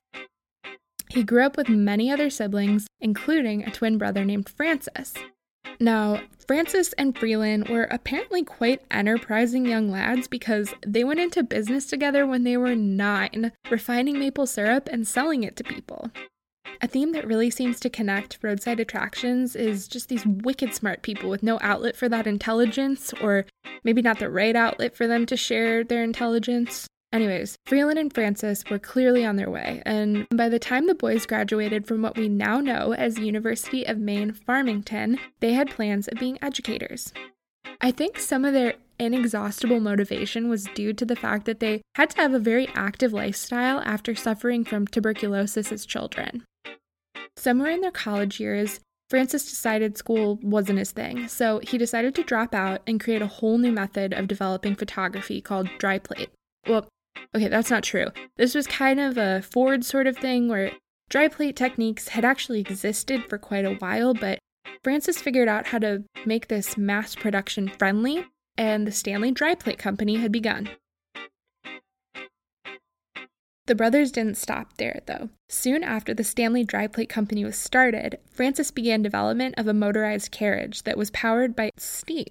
He 1.08 1.22
grew 1.22 1.44
up 1.44 1.56
with 1.56 1.68
many 1.68 2.10
other 2.10 2.30
siblings, 2.30 2.86
including 3.00 3.64
a 3.64 3.70
twin 3.70 3.98
brother 3.98 4.24
named 4.24 4.48
Francis. 4.48 5.14
Now, 5.78 6.22
Francis 6.46 6.92
and 6.94 7.16
Freeland 7.16 7.68
were 7.68 7.84
apparently 7.84 8.42
quite 8.42 8.82
enterprising 8.90 9.66
young 9.66 9.90
lads 9.90 10.28
because 10.28 10.72
they 10.86 11.04
went 11.04 11.20
into 11.20 11.42
business 11.42 11.86
together 11.86 12.26
when 12.26 12.44
they 12.44 12.56
were 12.56 12.74
nine, 12.74 13.52
refining 13.70 14.18
maple 14.18 14.46
syrup 14.46 14.88
and 14.90 15.06
selling 15.06 15.42
it 15.42 15.56
to 15.56 15.64
people. 15.64 16.10
A 16.82 16.88
theme 16.88 17.12
that 17.12 17.26
really 17.26 17.50
seems 17.50 17.80
to 17.80 17.90
connect 17.90 18.38
roadside 18.42 18.80
attractions 18.80 19.56
is 19.56 19.88
just 19.88 20.08
these 20.08 20.26
wicked 20.26 20.74
smart 20.74 21.02
people 21.02 21.30
with 21.30 21.42
no 21.42 21.58
outlet 21.62 21.96
for 21.96 22.08
that 22.08 22.26
intelligence, 22.26 23.12
or 23.20 23.46
maybe 23.82 24.02
not 24.02 24.18
the 24.18 24.30
right 24.30 24.54
outlet 24.54 24.94
for 24.94 25.06
them 25.06 25.26
to 25.26 25.36
share 25.36 25.82
their 25.82 26.02
intelligence. 26.02 26.86
Anyways, 27.16 27.56
Freeland 27.64 27.98
and 27.98 28.12
Francis 28.12 28.62
were 28.68 28.78
clearly 28.78 29.24
on 29.24 29.36
their 29.36 29.48
way, 29.48 29.82
and 29.86 30.26
by 30.28 30.50
the 30.50 30.58
time 30.58 30.86
the 30.86 30.94
boys 30.94 31.24
graduated 31.24 31.86
from 31.86 32.02
what 32.02 32.14
we 32.14 32.28
now 32.28 32.60
know 32.60 32.92
as 32.92 33.18
University 33.18 33.86
of 33.86 33.96
Maine 33.96 34.32
Farmington, 34.32 35.18
they 35.40 35.54
had 35.54 35.70
plans 35.70 36.08
of 36.08 36.18
being 36.18 36.38
educators. 36.42 37.14
I 37.80 37.90
think 37.90 38.18
some 38.18 38.44
of 38.44 38.52
their 38.52 38.74
inexhaustible 38.98 39.80
motivation 39.80 40.50
was 40.50 40.68
due 40.74 40.92
to 40.92 41.06
the 41.06 41.16
fact 41.16 41.46
that 41.46 41.58
they 41.58 41.80
had 41.94 42.10
to 42.10 42.20
have 42.20 42.34
a 42.34 42.38
very 42.38 42.68
active 42.74 43.14
lifestyle 43.14 43.80
after 43.86 44.14
suffering 44.14 44.62
from 44.62 44.86
tuberculosis 44.86 45.72
as 45.72 45.86
children. 45.86 46.44
Somewhere 47.38 47.70
in 47.70 47.80
their 47.80 47.90
college 47.90 48.38
years, 48.38 48.80
Francis 49.08 49.48
decided 49.48 49.96
school 49.96 50.38
wasn't 50.42 50.80
his 50.80 50.92
thing, 50.92 51.28
so 51.28 51.60
he 51.62 51.78
decided 51.78 52.14
to 52.16 52.22
drop 52.24 52.54
out 52.54 52.82
and 52.86 53.00
create 53.00 53.22
a 53.22 53.26
whole 53.26 53.56
new 53.56 53.72
method 53.72 54.12
of 54.12 54.28
developing 54.28 54.74
photography 54.74 55.40
called 55.40 55.70
dry 55.78 55.98
plate. 55.98 56.28
Well, 56.68 56.86
okay, 57.34 57.48
that's 57.48 57.70
not 57.70 57.82
true. 57.82 58.08
This 58.36 58.54
was 58.54 58.66
kind 58.66 59.00
of 59.00 59.18
a 59.18 59.42
Ford 59.42 59.84
sort 59.84 60.06
of 60.06 60.16
thing 60.16 60.48
where 60.48 60.72
dry 61.08 61.28
plate 61.28 61.56
techniques 61.56 62.08
had 62.08 62.24
actually 62.24 62.60
existed 62.60 63.24
for 63.28 63.38
quite 63.38 63.64
a 63.64 63.74
while, 63.74 64.14
but 64.14 64.38
Francis 64.82 65.20
figured 65.20 65.48
out 65.48 65.68
how 65.68 65.78
to 65.78 66.04
make 66.24 66.48
this 66.48 66.76
mass 66.76 67.14
production 67.14 67.68
friendly, 67.68 68.26
and 68.56 68.86
the 68.86 68.92
Stanley 68.92 69.30
Dry 69.30 69.54
Plate 69.54 69.78
Company 69.78 70.16
had 70.16 70.32
begun. 70.32 70.70
The 73.66 73.74
brothers 73.74 74.12
didn't 74.12 74.36
stop 74.36 74.76
there, 74.76 75.00
though. 75.06 75.30
Soon 75.48 75.82
after 75.82 76.14
the 76.14 76.22
Stanley 76.22 76.62
Dry 76.62 76.86
Plate 76.86 77.08
Company 77.08 77.44
was 77.44 77.56
started, 77.56 78.18
Francis 78.30 78.70
began 78.70 79.02
development 79.02 79.56
of 79.58 79.66
a 79.66 79.74
motorized 79.74 80.30
carriage 80.30 80.84
that 80.84 80.96
was 80.96 81.10
powered 81.10 81.56
by 81.56 81.70
steam. 81.76 82.26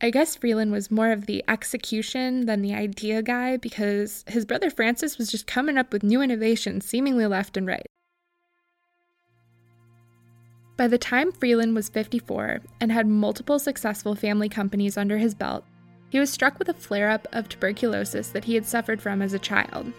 I 0.00 0.10
guess 0.10 0.36
Freeland 0.36 0.72
was 0.72 0.90
more 0.90 1.10
of 1.10 1.24
the 1.24 1.42
execution 1.48 2.44
than 2.44 2.60
the 2.60 2.74
idea 2.74 3.22
guy 3.22 3.56
because 3.56 4.24
his 4.28 4.44
brother 4.44 4.68
Francis 4.68 5.16
was 5.16 5.30
just 5.30 5.46
coming 5.46 5.78
up 5.78 5.90
with 5.90 6.02
new 6.02 6.20
innovations 6.20 6.84
seemingly 6.84 7.26
left 7.26 7.56
and 7.56 7.66
right. 7.66 7.86
By 10.76 10.86
the 10.86 10.98
time 10.98 11.32
Freeland 11.32 11.74
was 11.74 11.88
54 11.88 12.60
and 12.78 12.92
had 12.92 13.06
multiple 13.06 13.58
successful 13.58 14.14
family 14.14 14.50
companies 14.50 14.98
under 14.98 15.16
his 15.16 15.34
belt, 15.34 15.64
he 16.10 16.20
was 16.20 16.30
struck 16.30 16.58
with 16.58 16.68
a 16.68 16.74
flare 16.74 17.08
up 17.08 17.26
of 17.32 17.48
tuberculosis 17.48 18.28
that 18.28 18.44
he 18.44 18.54
had 18.54 18.66
suffered 18.66 19.00
from 19.00 19.22
as 19.22 19.32
a 19.32 19.38
child. 19.38 19.90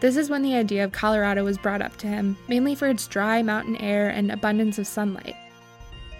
This 0.00 0.18
is 0.18 0.28
when 0.28 0.42
the 0.42 0.54
idea 0.54 0.84
of 0.84 0.92
Colorado 0.92 1.42
was 1.42 1.56
brought 1.56 1.80
up 1.80 1.96
to 1.98 2.06
him, 2.06 2.36
mainly 2.48 2.74
for 2.74 2.86
its 2.86 3.06
dry 3.06 3.42
mountain 3.42 3.76
air 3.76 4.10
and 4.10 4.30
abundance 4.30 4.78
of 4.78 4.86
sunlight. 4.86 5.36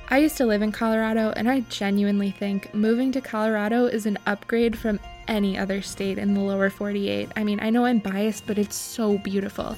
I 0.08 0.18
used 0.18 0.36
to 0.36 0.46
live 0.46 0.62
in 0.62 0.70
Colorado, 0.70 1.32
and 1.34 1.50
I 1.50 1.60
genuinely 1.60 2.30
think 2.30 2.72
moving 2.72 3.10
to 3.12 3.20
Colorado 3.20 3.86
is 3.86 4.06
an 4.06 4.18
upgrade 4.26 4.78
from 4.78 5.00
any 5.26 5.58
other 5.58 5.82
state 5.82 6.16
in 6.16 6.32
the 6.32 6.40
lower 6.40 6.70
48. 6.70 7.30
I 7.34 7.42
mean, 7.42 7.58
I 7.60 7.70
know 7.70 7.84
I'm 7.84 7.98
biased, 7.98 8.46
but 8.46 8.56
it's 8.56 8.76
so 8.76 9.18
beautiful. 9.18 9.76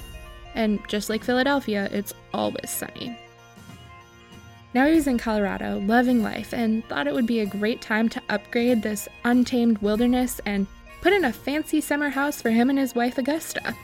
And 0.54 0.80
just 0.86 1.08
like 1.08 1.24
Philadelphia, 1.24 1.88
it's 1.92 2.12
always 2.34 2.68
sunny. 2.68 3.18
Now 4.74 4.86
he 4.86 4.94
was 4.94 5.06
in 5.06 5.16
Colorado, 5.16 5.80
loving 5.86 6.22
life, 6.22 6.52
and 6.52 6.84
thought 6.86 7.06
it 7.06 7.14
would 7.14 7.26
be 7.26 7.40
a 7.40 7.46
great 7.46 7.80
time 7.80 8.10
to 8.10 8.22
upgrade 8.28 8.82
this 8.82 9.08
untamed 9.24 9.78
wilderness 9.78 10.42
and 10.44 10.66
put 11.00 11.14
in 11.14 11.24
a 11.24 11.32
fancy 11.32 11.80
summer 11.80 12.10
house 12.10 12.42
for 12.42 12.50
him 12.50 12.68
and 12.68 12.78
his 12.78 12.94
wife 12.94 13.16
Augusta. 13.16 13.74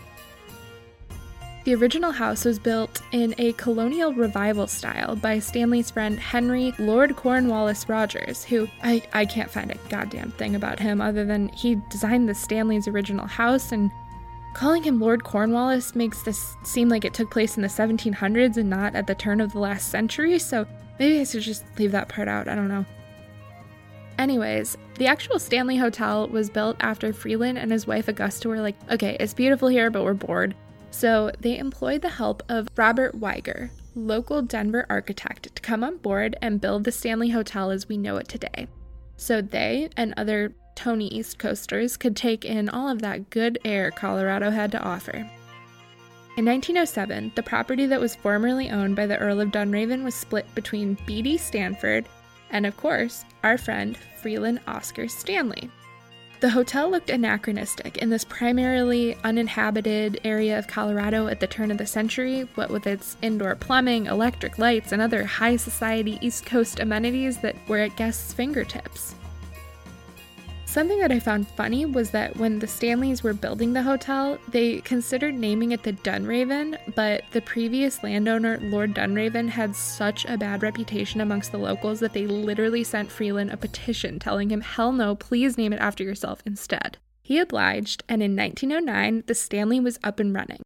The 1.65 1.75
original 1.75 2.13
house 2.13 2.45
was 2.45 2.59
built 2.59 3.01
in 3.11 3.35
a 3.39 3.55
colonial 3.55 4.13
revival 4.13 4.67
style 4.67 5.17
by 5.17 5.39
Stanley's 5.39 5.91
friend 5.91 6.21
Henry 6.21 6.75
Lord 6.79 7.17
Cornwallis 7.17 7.89
Rogers, 7.89 8.45
who 8.45 8.69
I, 8.83 9.03
I 9.15 9.25
can't 9.25 9.51
find 9.51 9.71
a 9.71 9.79
goddamn 9.89 10.33
thing 10.33 10.55
about 10.55 10.79
him 10.79 11.01
other 11.01 11.25
than 11.25 11.49
he 11.49 11.81
designed 11.89 12.29
the 12.29 12.35
Stanley's 12.35 12.87
original 12.87 13.27
house 13.27 13.73
and 13.73 13.91
calling 14.53 14.83
him 14.83 15.01
Lord 15.01 15.25
Cornwallis 15.25 15.95
makes 15.95 16.23
this 16.23 16.55
seem 16.65 16.91
like 16.91 17.07
it 17.07 17.15
took 17.15 17.31
place 17.31 17.57
in 17.57 17.63
the 17.63 17.69
1700s 17.69 18.59
and 18.59 18.69
not 18.69 18.95
at 18.95 19.07
the 19.07 19.15
turn 19.15 19.41
of 19.41 19.53
the 19.53 19.59
last 19.59 19.89
century, 19.89 20.39
so 20.39 20.67
maybe 20.99 21.19
I 21.19 21.25
should 21.25 21.41
just 21.41 21.65
leave 21.79 21.93
that 21.93 22.11
part 22.11 22.29
out, 22.29 22.47
I 22.47 22.57
don't 22.57 22.69
know. 22.69 22.85
Anyways, 24.19 24.77
the 24.99 25.07
actual 25.07 25.39
Stanley 25.39 25.79
Hotel 25.79 26.29
was 26.29 26.51
built 26.51 26.77
after 26.81 27.15
Freeland 27.15 27.57
and 27.57 27.73
his 27.73 27.87
wife 27.87 28.07
Augusta 28.07 28.51
were 28.51 28.61
like, 28.61 28.77
okay, 28.91 29.17
it's 29.19 29.33
beautiful 29.33 29.69
here, 29.69 29.91
but 29.91 30.05
we're 30.05 30.13
bored. 30.13 30.55
So 30.95 31.33
they 31.41 31.59
employed 31.59 32.03
the 32.03 32.09
help 32.09 32.45
of 32.49 32.69
Robert 32.77 33.19
Wieger, 33.19 33.71
local 33.97 34.43
Denver 34.43 34.87
architect, 34.89 35.53
to 35.57 35.61
come 35.61 35.83
on 35.83 35.97
board 35.97 36.37
and 36.41 36.61
build 36.61 36.85
the 36.85 36.93
Stanley 36.93 37.31
Hotel 37.31 37.73
as 37.73 37.89
we 37.89 37.97
know 37.97 38.17
it 38.17 38.29
today. 38.29 38.69
So 39.17 39.43
they 39.43 39.91
and 39.97 40.15
other 40.17 40.55
Tony 40.77 41.09
East 41.09 41.37
Coasters 41.37 41.97
could 41.97 42.15
take 42.15 42.45
in 42.45 42.69
all 42.69 42.89
of 42.89 43.03
that 43.03 43.29
good 43.31 43.59
air 43.65 43.91
Colorado 43.91 44.51
had 44.51 44.71
to 44.71 44.81
offer. 44.81 45.29
In 46.37 46.45
1907, 46.45 47.33
the 47.35 47.43
property 47.43 47.87
that 47.87 48.01
was 48.01 48.15
formerly 48.15 48.71
owned 48.71 48.95
by 48.95 49.07
the 49.07 49.19
Earl 49.19 49.41
of 49.41 49.51
Dunraven 49.51 50.05
was 50.05 50.15
split 50.15 50.47
between 50.55 50.97
B.D. 51.07 51.39
Sanborn 51.39 52.07
and, 52.51 52.67
of 52.67 52.77
course, 52.77 53.25
our 53.43 53.59
friend 53.59 53.99
Freeland 54.23 54.61
Oscar 54.69 55.09
Stanley. 55.09 55.73
The 56.45 56.51
hotel 56.51 56.91
looked 56.91 57.09
anachronistic 57.09 57.97
in 57.97 58.11
this 58.11 58.23
primarily 58.23 59.17
uninhabited 59.25 60.21
area 60.25 60.59
of 60.59 60.67
Colorado 60.67 61.27
at 61.27 61.41
the 61.41 61.47
turn 61.47 61.71
of 61.71 61.79
the 61.79 61.87
century, 61.87 62.47
what 62.55 62.69
with 62.69 62.87
its 62.87 63.17
indoor 63.23 63.55
plumbing, 63.55 64.05
electric 64.05 64.59
lights, 64.59 64.93
and 64.93 65.01
other 65.01 65.25
high 65.25 65.57
society 65.57 66.19
East 66.21 66.45
Coast 66.45 66.81
amenities 66.81 67.39
that 67.39 67.57
were 67.67 67.79
at 67.79 67.97
guests' 67.97 68.35
fingertips. 68.35 69.15
Something 70.75 70.99
that 70.99 71.13
I 71.13 71.21
found 71.21 71.47
funny 71.47 71.87
was 71.87 72.11
that 72.11 72.37
when 72.37 72.59
the 72.59 72.67
Stanleys 72.67 73.23
were 73.23 73.33
building 73.33 73.75
the 73.75 73.85
hotel, 73.85 74.39
they 74.49 74.81
considered 74.81 75.37
naming 75.37 75.71
it 75.71 75.85
the 75.85 75.93
Dunraven, 75.93 76.77
but 76.97 77.23
the 77.31 77.43
previous 77.43 78.03
landowner, 78.03 78.59
Lord 78.61 78.93
Dunraven, 78.93 79.51
had 79.51 79.77
such 79.77 80.25
a 80.25 80.37
bad 80.37 80.65
reputation 80.65 81.21
amongst 81.21 81.53
the 81.53 81.59
locals 81.59 82.01
that 82.01 82.13
they 82.13 82.27
literally 82.27 82.83
sent 82.83 83.13
Freeland 83.13 83.53
a 83.53 83.57
petition 83.57 84.19
telling 84.19 84.51
him, 84.51 84.63
hell 84.63 84.91
no, 84.91 85.15
please 85.15 85.57
name 85.57 85.73
it 85.73 85.81
after 85.81 86.03
yourself 86.03 86.43
instead. 86.45 86.99
He 87.23 87.39
obliged, 87.39 88.03
and 88.09 88.21
in 88.21 88.35
1909, 88.35 89.23
the 89.29 89.35
Stanley 89.37 89.79
was 89.79 90.01
up 90.03 90.19
and 90.19 90.35
running. 90.35 90.63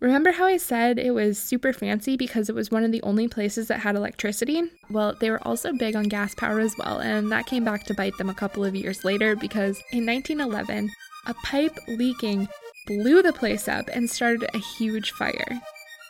Remember 0.00 0.32
how 0.32 0.44
I 0.44 0.58
said 0.58 0.98
it 0.98 1.12
was 1.12 1.38
super 1.38 1.72
fancy 1.72 2.18
because 2.18 2.50
it 2.50 2.54
was 2.54 2.70
one 2.70 2.84
of 2.84 2.92
the 2.92 3.02
only 3.02 3.28
places 3.28 3.68
that 3.68 3.80
had 3.80 3.96
electricity? 3.96 4.62
Well, 4.90 5.14
they 5.18 5.30
were 5.30 5.46
also 5.48 5.72
big 5.72 5.96
on 5.96 6.04
gas 6.04 6.34
power 6.34 6.60
as 6.60 6.76
well, 6.76 7.00
and 7.00 7.32
that 7.32 7.46
came 7.46 7.64
back 7.64 7.84
to 7.84 7.94
bite 7.94 8.16
them 8.18 8.28
a 8.28 8.34
couple 8.34 8.62
of 8.62 8.76
years 8.76 9.04
later 9.04 9.34
because 9.34 9.82
in 9.92 10.04
1911, 10.04 10.90
a 11.26 11.34
pipe 11.34 11.78
leaking 11.88 12.46
blew 12.86 13.22
the 13.22 13.32
place 13.32 13.68
up 13.68 13.88
and 13.90 14.08
started 14.08 14.46
a 14.52 14.58
huge 14.58 15.12
fire. 15.12 15.60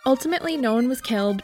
Ultimately, 0.04 0.56
no 0.56 0.74
one 0.74 0.88
was 0.88 1.00
killed, 1.00 1.42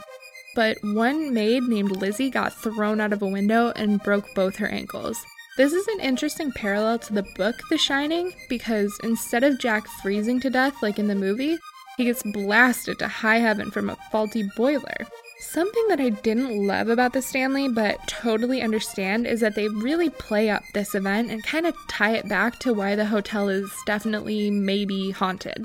but 0.56 0.76
one 0.82 1.32
maid 1.32 1.62
named 1.62 1.92
Lizzie 1.92 2.28
got 2.28 2.52
thrown 2.52 3.00
out 3.00 3.12
of 3.12 3.22
a 3.22 3.26
window 3.26 3.72
and 3.76 4.02
broke 4.02 4.34
both 4.34 4.56
her 4.56 4.68
ankles. 4.68 5.24
This 5.56 5.72
is 5.72 5.86
an 5.86 6.00
interesting 6.00 6.50
parallel 6.50 6.98
to 7.00 7.12
the 7.12 7.26
book 7.36 7.54
The 7.70 7.78
Shining 7.78 8.32
because 8.48 8.98
instead 9.04 9.44
of 9.44 9.60
Jack 9.60 9.86
freezing 10.02 10.40
to 10.40 10.50
death 10.50 10.82
like 10.82 10.98
in 10.98 11.06
the 11.06 11.14
movie, 11.14 11.56
he 11.96 12.04
gets 12.04 12.22
blasted 12.22 12.98
to 12.98 13.08
high 13.08 13.38
heaven 13.38 13.70
from 13.70 13.90
a 13.90 13.96
faulty 14.10 14.44
boiler. 14.56 15.06
Something 15.40 15.84
that 15.88 16.00
I 16.00 16.10
didn't 16.10 16.66
love 16.66 16.88
about 16.88 17.12
the 17.12 17.20
Stanley, 17.20 17.68
but 17.68 17.98
totally 18.06 18.62
understand, 18.62 19.26
is 19.26 19.40
that 19.40 19.56
they 19.56 19.68
really 19.68 20.08
play 20.08 20.48
up 20.48 20.62
this 20.72 20.94
event 20.94 21.30
and 21.30 21.42
kind 21.42 21.66
of 21.66 21.74
tie 21.88 22.14
it 22.14 22.28
back 22.28 22.58
to 22.60 22.72
why 22.72 22.94
the 22.94 23.06
hotel 23.06 23.48
is 23.48 23.70
definitely 23.84 24.50
maybe 24.50 25.10
haunted. 25.10 25.64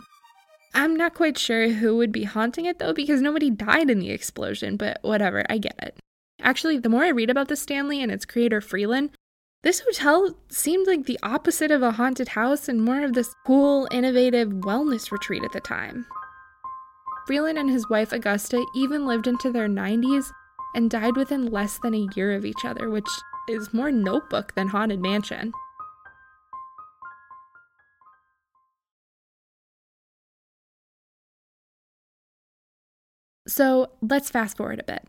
I'm 0.74 0.96
not 0.96 1.14
quite 1.14 1.38
sure 1.38 1.70
who 1.70 1.96
would 1.98 2.12
be 2.12 2.24
haunting 2.24 2.66
it 2.66 2.80
though, 2.80 2.94
because 2.94 3.22
nobody 3.22 3.50
died 3.50 3.90
in 3.90 4.00
the 4.00 4.12
explosion, 4.12 4.78
but 4.78 4.98
whatever, 5.04 5.46
I 5.50 5.60
get 5.60 5.76
it. 5.82 5.96
Actually, 6.42 6.78
the 6.78 6.90
more 6.90 7.04
I 7.04 7.10
read 7.10 7.30
about 7.30 7.48
the 7.48 7.56
Stanley 7.56 8.02
and 8.02 8.12
its 8.12 8.26
creator 8.26 8.62
Freeland, 8.62 9.12
this 9.68 9.82
hotel 9.82 10.34
seemed 10.48 10.88
like 10.88 11.06
the 11.06 11.20
opposite 11.24 11.72
of 11.72 11.84
a 11.84 11.92
haunted 11.92 12.30
house 12.30 12.70
and 12.70 12.82
more 12.82 13.04
of 13.04 13.12
this 13.12 13.36
cool, 13.46 13.86
innovative 13.92 14.48
wellness 14.48 15.12
retreat 15.12 15.44
at 15.44 15.52
the 15.52 15.60
time. 15.60 16.06
Freeland 17.26 17.58
and 17.58 17.70
his 17.70 17.90
wife 17.90 18.14
Augusta 18.14 18.66
even 18.78 19.06
lived 19.06 19.28
into 19.28 19.52
their 19.52 19.68
90s 19.68 20.32
and 20.74 20.90
died 20.90 21.18
within 21.18 21.52
less 21.52 21.80
than 21.80 21.94
a 21.94 22.08
year 22.16 22.34
of 22.34 22.46
each 22.46 22.64
other, 22.64 22.90
which 22.90 23.10
is 23.50 23.74
more 23.74 23.92
notebook 23.92 24.56
than 24.56 24.70
Haunted 24.70 25.02
Mansion. 25.02 25.52
So 33.50 33.92
let's 34.02 34.30
fast 34.30 34.56
forward 34.56 34.80
a 34.80 34.84
bit. 34.86 35.04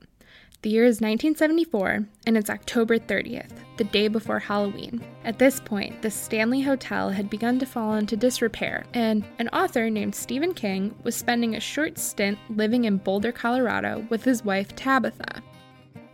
The 0.63 0.71
year 0.71 0.85
is 0.85 0.97
1974, 0.97 2.05
and 2.27 2.37
it's 2.37 2.51
October 2.51 2.99
30th, 2.99 3.53
the 3.77 3.85
day 3.85 4.09
before 4.09 4.41
Halloween. 4.41 5.01
At 5.23 5.39
this 5.39 5.61
point, 5.61 6.03
the 6.03 6.11
Stanley 6.11 6.61
Hotel 6.61 7.11
had 7.11 7.31
begun 7.31 7.61
to 7.61 7.67
fall 7.67 7.95
into 7.95 8.17
disrepair, 8.17 8.85
and 8.93 9.25
an 9.39 9.49
author 9.51 9.89
named 9.89 10.17
Stephen 10.17 10.53
King 10.53 10.97
was 11.05 11.15
spending 11.15 11.55
a 11.55 11.61
short 11.61 11.97
stint 11.97 12.41
living 12.51 12.87
in 12.87 12.97
Boulder, 12.97 13.31
Colorado 13.31 14.05
with 14.11 14.25
his 14.25 14.45
wife 14.45 14.75
Tabitha. 14.75 15.45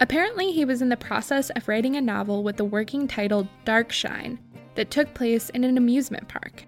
Apparently, 0.01 0.53
he 0.53 0.67
was 0.67 0.83
in 0.83 0.91
the 0.91 0.97
process 0.99 1.49
of 1.49 1.67
writing 1.67 1.97
a 1.97 2.03
novel 2.03 2.43
with 2.43 2.59
the 2.59 2.67
working 2.67 3.09
title 3.09 3.49
Darkshine 3.65 4.37
that 4.75 4.91
took 4.91 5.15
place 5.15 5.49
in 5.51 5.65
an 5.65 5.79
amusement 5.79 6.29
park. 6.29 6.67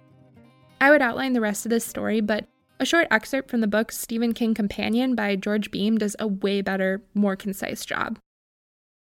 I 0.81 0.91
would 0.91 1.03
outline 1.03 1.35
the 1.35 1.43
rest 1.43 1.67
of 1.67 1.71
this 1.71 1.85
story, 1.85 2.23
but 2.23 2.47
a 2.79 2.85
short 2.85 3.07
excerpt 3.11 3.51
from 3.51 3.61
the 3.61 3.67
book 3.67 3.91
Stephen 3.93 4.33
King 4.33 4.55
Companion 4.55 5.15
by 5.15 5.37
George 5.37 5.71
Beahm 5.71 5.99
does 5.99 6.17
a 6.19 6.27
way 6.27 6.61
better, 6.61 7.03
more 7.15 7.37
concise 7.37 7.85
job. 7.85 8.19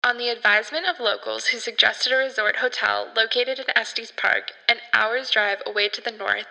On 0.05 0.19
the 0.19 0.29
advisement 0.29 0.87
of 0.87 1.01
locals 1.01 1.47
who 1.47 1.59
suggested 1.59 2.13
a 2.13 2.17
resort 2.17 2.57
hotel 2.57 3.09
located 3.17 3.59
in 3.59 3.65
Estes 3.75 4.13
Park, 4.15 4.53
an 4.69 4.77
hour's 4.93 5.31
drive 5.31 5.63
away 5.67 5.89
to 5.89 6.03
the 6.03 6.11
north, 6.11 6.47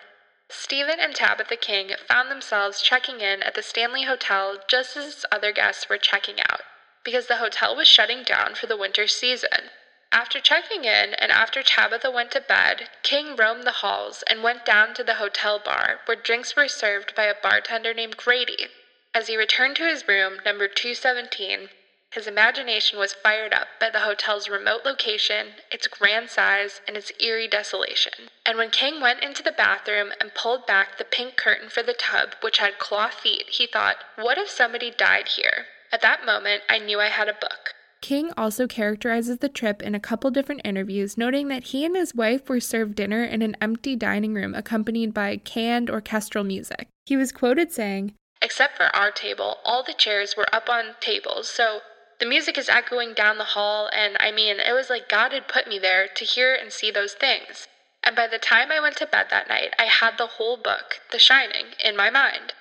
Stephen 0.50 0.98
and 1.00 1.14
Tabitha 1.14 1.56
King 1.56 1.92
found 2.06 2.30
themselves 2.30 2.82
checking 2.82 3.20
in 3.20 3.42
at 3.42 3.54
the 3.54 3.62
Stanley 3.62 4.04
Hotel 4.04 4.58
just 4.68 4.96
as 4.96 5.24
other 5.32 5.52
guests 5.52 5.88
were 5.88 5.98
checking 5.98 6.40
out, 6.50 6.62
because 7.04 7.28
the 7.28 7.36
hotel 7.36 7.74
was 7.76 7.88
shutting 7.88 8.22
down 8.24 8.54
for 8.54 8.66
the 8.66 8.76
winter 8.76 9.06
season. 9.06 9.70
After 10.12 10.40
checking 10.40 10.84
in 10.84 11.14
and 11.14 11.32
after 11.32 11.62
Tabitha 11.62 12.10
went 12.10 12.30
to 12.32 12.40
bed, 12.40 12.90
King 13.02 13.36
roamed 13.36 13.64
the 13.64 13.80
halls 13.82 14.22
and 14.22 14.42
went 14.42 14.64
down 14.64 14.94
to 14.94 15.04
the 15.04 15.14
hotel 15.14 15.58
bar 15.58 16.00
where 16.04 16.16
drinks 16.16 16.54
were 16.56 16.68
served 16.68 17.14
by 17.14 17.24
a 17.24 17.34
bartender 17.34 17.92
named 17.92 18.16
Grady. 18.16 18.68
As 19.14 19.28
he 19.28 19.36
returned 19.36 19.76
to 19.76 19.86
his 19.86 20.08
room, 20.08 20.40
number 20.44 20.68
217, 20.68 21.70
his 22.14 22.28
imagination 22.28 22.96
was 22.96 23.12
fired 23.12 23.52
up 23.52 23.66
by 23.80 23.90
the 23.90 24.00
hotel's 24.00 24.48
remote 24.48 24.84
location, 24.84 25.54
its 25.72 25.88
grand 25.88 26.30
size, 26.30 26.80
and 26.86 26.96
its 26.96 27.10
eerie 27.18 27.48
desolation. 27.48 28.30
And 28.46 28.56
when 28.56 28.70
King 28.70 29.00
went 29.00 29.24
into 29.24 29.42
the 29.42 29.50
bathroom 29.50 30.12
and 30.20 30.32
pulled 30.32 30.64
back 30.64 30.96
the 30.96 31.04
pink 31.04 31.36
curtain 31.36 31.68
for 31.68 31.82
the 31.82 31.92
tub, 31.92 32.36
which 32.40 32.58
had 32.58 32.78
claw 32.78 33.08
feet, 33.08 33.48
he 33.48 33.66
thought, 33.66 33.96
What 34.14 34.38
if 34.38 34.48
somebody 34.48 34.92
died 34.92 35.26
here? 35.26 35.66
At 35.90 36.02
that 36.02 36.24
moment, 36.24 36.62
I 36.68 36.78
knew 36.78 37.00
I 37.00 37.08
had 37.08 37.28
a 37.28 37.34
book. 37.34 37.73
King 38.04 38.34
also 38.36 38.66
characterizes 38.66 39.38
the 39.38 39.48
trip 39.48 39.80
in 39.80 39.94
a 39.94 39.98
couple 39.98 40.30
different 40.30 40.60
interviews, 40.62 41.16
noting 41.16 41.48
that 41.48 41.68
he 41.68 41.86
and 41.86 41.96
his 41.96 42.14
wife 42.14 42.50
were 42.50 42.60
served 42.60 42.96
dinner 42.96 43.24
in 43.24 43.40
an 43.40 43.56
empty 43.62 43.96
dining 43.96 44.34
room 44.34 44.54
accompanied 44.54 45.14
by 45.14 45.38
canned 45.38 45.88
orchestral 45.88 46.44
music. 46.44 46.88
He 47.06 47.16
was 47.16 47.32
quoted 47.32 47.72
saying, 47.72 48.12
Except 48.42 48.76
for 48.76 48.94
our 48.94 49.10
table, 49.10 49.56
all 49.64 49.82
the 49.82 49.94
chairs 49.94 50.34
were 50.36 50.54
up 50.54 50.68
on 50.68 50.96
tables, 51.00 51.48
so 51.48 51.80
the 52.20 52.26
music 52.26 52.58
is 52.58 52.68
echoing 52.68 53.14
down 53.14 53.38
the 53.38 53.56
hall, 53.56 53.88
and 53.90 54.18
I 54.20 54.32
mean, 54.32 54.60
it 54.60 54.74
was 54.74 54.90
like 54.90 55.08
God 55.08 55.32
had 55.32 55.48
put 55.48 55.66
me 55.66 55.78
there 55.78 56.06
to 56.06 56.24
hear 56.26 56.54
and 56.54 56.70
see 56.70 56.90
those 56.90 57.14
things. 57.14 57.68
And 58.02 58.14
by 58.14 58.26
the 58.26 58.38
time 58.38 58.70
I 58.70 58.80
went 58.80 58.98
to 58.98 59.06
bed 59.06 59.28
that 59.30 59.48
night, 59.48 59.74
I 59.78 59.84
had 59.84 60.18
the 60.18 60.36
whole 60.36 60.58
book, 60.58 61.00
The 61.10 61.18
Shining, 61.18 61.68
in 61.82 61.96
my 61.96 62.10
mind. 62.10 62.52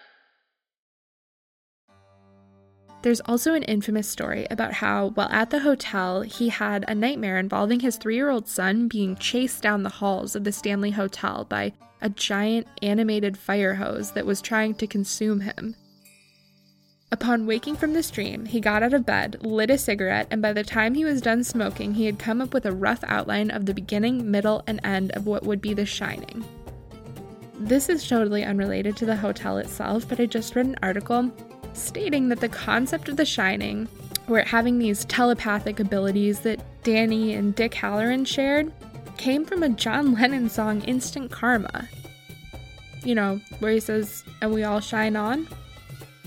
There's 3.03 3.19
also 3.25 3.53
an 3.53 3.63
infamous 3.63 4.07
story 4.07 4.47
about 4.49 4.75
how, 4.75 5.09
while 5.09 5.27
at 5.29 5.49
the 5.49 5.59
hotel, 5.59 6.21
he 6.21 6.47
had 6.47 6.85
a 6.87 6.95
nightmare 6.95 7.37
involving 7.37 7.81
his 7.81 7.97
three 7.97 8.15
year 8.15 8.29
old 8.29 8.47
son 8.47 8.87
being 8.87 9.17
chased 9.17 9.61
down 9.61 9.83
the 9.83 9.89
halls 9.89 10.37
of 10.37 10.45
the 10.45 10.53
Stanley 10.53 10.91
Hotel 10.91 11.43
by 11.43 11.73
a 11.99 12.07
giant 12.07 12.65
animated 12.81 13.37
fire 13.37 13.75
hose 13.75 14.11
that 14.11 14.25
was 14.25 14.41
trying 14.41 14.75
to 14.75 14.87
consume 14.87 15.41
him. 15.41 15.75
Upon 17.11 17.45
waking 17.45 17.75
from 17.75 17.91
this 17.91 18.09
dream, 18.09 18.45
he 18.45 18.61
got 18.61 18.83
out 18.83 18.93
of 18.93 19.05
bed, 19.05 19.35
lit 19.41 19.69
a 19.69 19.77
cigarette, 19.77 20.27
and 20.31 20.41
by 20.41 20.53
the 20.53 20.63
time 20.63 20.95
he 20.95 21.03
was 21.03 21.21
done 21.21 21.43
smoking, 21.43 21.95
he 21.95 22.05
had 22.05 22.17
come 22.17 22.39
up 22.39 22.53
with 22.53 22.65
a 22.65 22.71
rough 22.71 23.03
outline 23.03 23.51
of 23.51 23.65
the 23.65 23.73
beginning, 23.73 24.31
middle, 24.31 24.63
and 24.65 24.79
end 24.85 25.11
of 25.11 25.27
what 25.27 25.43
would 25.43 25.61
be 25.61 25.73
The 25.73 25.85
Shining. 25.85 26.45
This 27.59 27.89
is 27.89 28.07
totally 28.07 28.45
unrelated 28.45 28.95
to 28.97 29.05
the 29.05 29.17
hotel 29.17 29.57
itself, 29.57 30.07
but 30.07 30.21
I 30.21 30.25
just 30.25 30.55
read 30.55 30.67
an 30.67 30.77
article 30.81 31.31
stating 31.73 32.29
that 32.29 32.39
the 32.39 32.49
concept 32.49 33.09
of 33.09 33.17
The 33.17 33.25
Shining, 33.25 33.87
where 34.27 34.43
having 34.43 34.79
these 34.79 35.05
telepathic 35.05 35.79
abilities 35.79 36.39
that 36.41 36.59
Danny 36.83 37.33
and 37.33 37.55
Dick 37.55 37.73
Hallorann 37.73 38.25
shared, 38.25 38.71
came 39.17 39.45
from 39.45 39.63
a 39.63 39.69
John 39.69 40.13
Lennon 40.13 40.49
song, 40.49 40.81
Instant 40.83 41.31
Karma. 41.31 41.87
You 43.03 43.15
know, 43.15 43.41
where 43.59 43.71
he 43.71 43.79
says, 43.79 44.23
and 44.41 44.53
we 44.53 44.63
all 44.63 44.79
shine 44.79 45.15
on. 45.15 45.47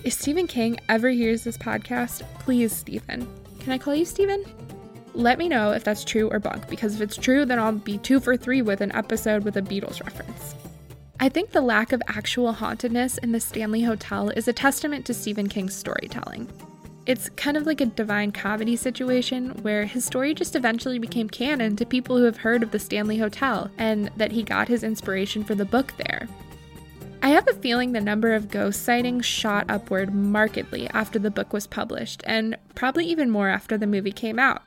If 0.04 0.12
Stephen 0.12 0.46
King 0.46 0.78
ever 0.88 1.08
hears 1.10 1.42
this 1.42 1.58
podcast, 1.58 2.22
please, 2.38 2.72
Stephen. 2.72 3.26
Can 3.60 3.72
I 3.72 3.78
call 3.78 3.94
you 3.94 4.04
Stephen? 4.04 4.44
Let 5.14 5.38
me 5.38 5.48
know 5.48 5.72
if 5.72 5.82
that's 5.82 6.04
true 6.04 6.30
or 6.30 6.38
bunk, 6.38 6.68
because 6.68 6.94
if 6.94 7.00
it's 7.00 7.16
true, 7.16 7.44
then 7.46 7.58
I'll 7.58 7.72
be 7.72 7.98
two 7.98 8.20
for 8.20 8.36
three 8.36 8.62
with 8.62 8.82
an 8.82 8.94
episode 8.94 9.44
with 9.44 9.56
a 9.56 9.62
Beatles 9.62 10.04
reference. 10.04 10.54
I 11.18 11.30
think 11.30 11.50
the 11.50 11.62
lack 11.62 11.92
of 11.92 12.02
actual 12.08 12.52
hauntedness 12.52 13.16
in 13.18 13.32
the 13.32 13.40
Stanley 13.40 13.82
Hotel 13.82 14.28
is 14.30 14.48
a 14.48 14.52
testament 14.52 15.06
to 15.06 15.14
Stephen 15.14 15.48
King's 15.48 15.74
storytelling. 15.74 16.46
It's 17.06 17.30
kind 17.30 17.56
of 17.56 17.64
like 17.64 17.80
a 17.80 17.86
divine 17.86 18.32
comedy 18.32 18.76
situation 18.76 19.50
where 19.62 19.86
his 19.86 20.04
story 20.04 20.34
just 20.34 20.56
eventually 20.56 20.98
became 20.98 21.30
canon 21.30 21.74
to 21.76 21.86
people 21.86 22.18
who 22.18 22.24
have 22.24 22.36
heard 22.36 22.62
of 22.62 22.70
the 22.70 22.78
Stanley 22.78 23.16
Hotel 23.16 23.70
and 23.78 24.10
that 24.16 24.32
he 24.32 24.42
got 24.42 24.68
his 24.68 24.82
inspiration 24.82 25.42
for 25.42 25.54
the 25.54 25.64
book 25.64 25.94
there. 25.96 26.28
I 27.22 27.28
have 27.28 27.48
a 27.48 27.54
feeling 27.54 27.92
the 27.92 28.00
number 28.00 28.34
of 28.34 28.50
ghost 28.50 28.82
sightings 28.82 29.24
shot 29.24 29.64
upward 29.70 30.14
markedly 30.14 30.86
after 30.90 31.18
the 31.18 31.30
book 31.30 31.52
was 31.52 31.66
published, 31.66 32.22
and 32.26 32.58
probably 32.74 33.06
even 33.06 33.30
more 33.30 33.48
after 33.48 33.78
the 33.78 33.86
movie 33.86 34.12
came 34.12 34.38
out. 34.38 34.62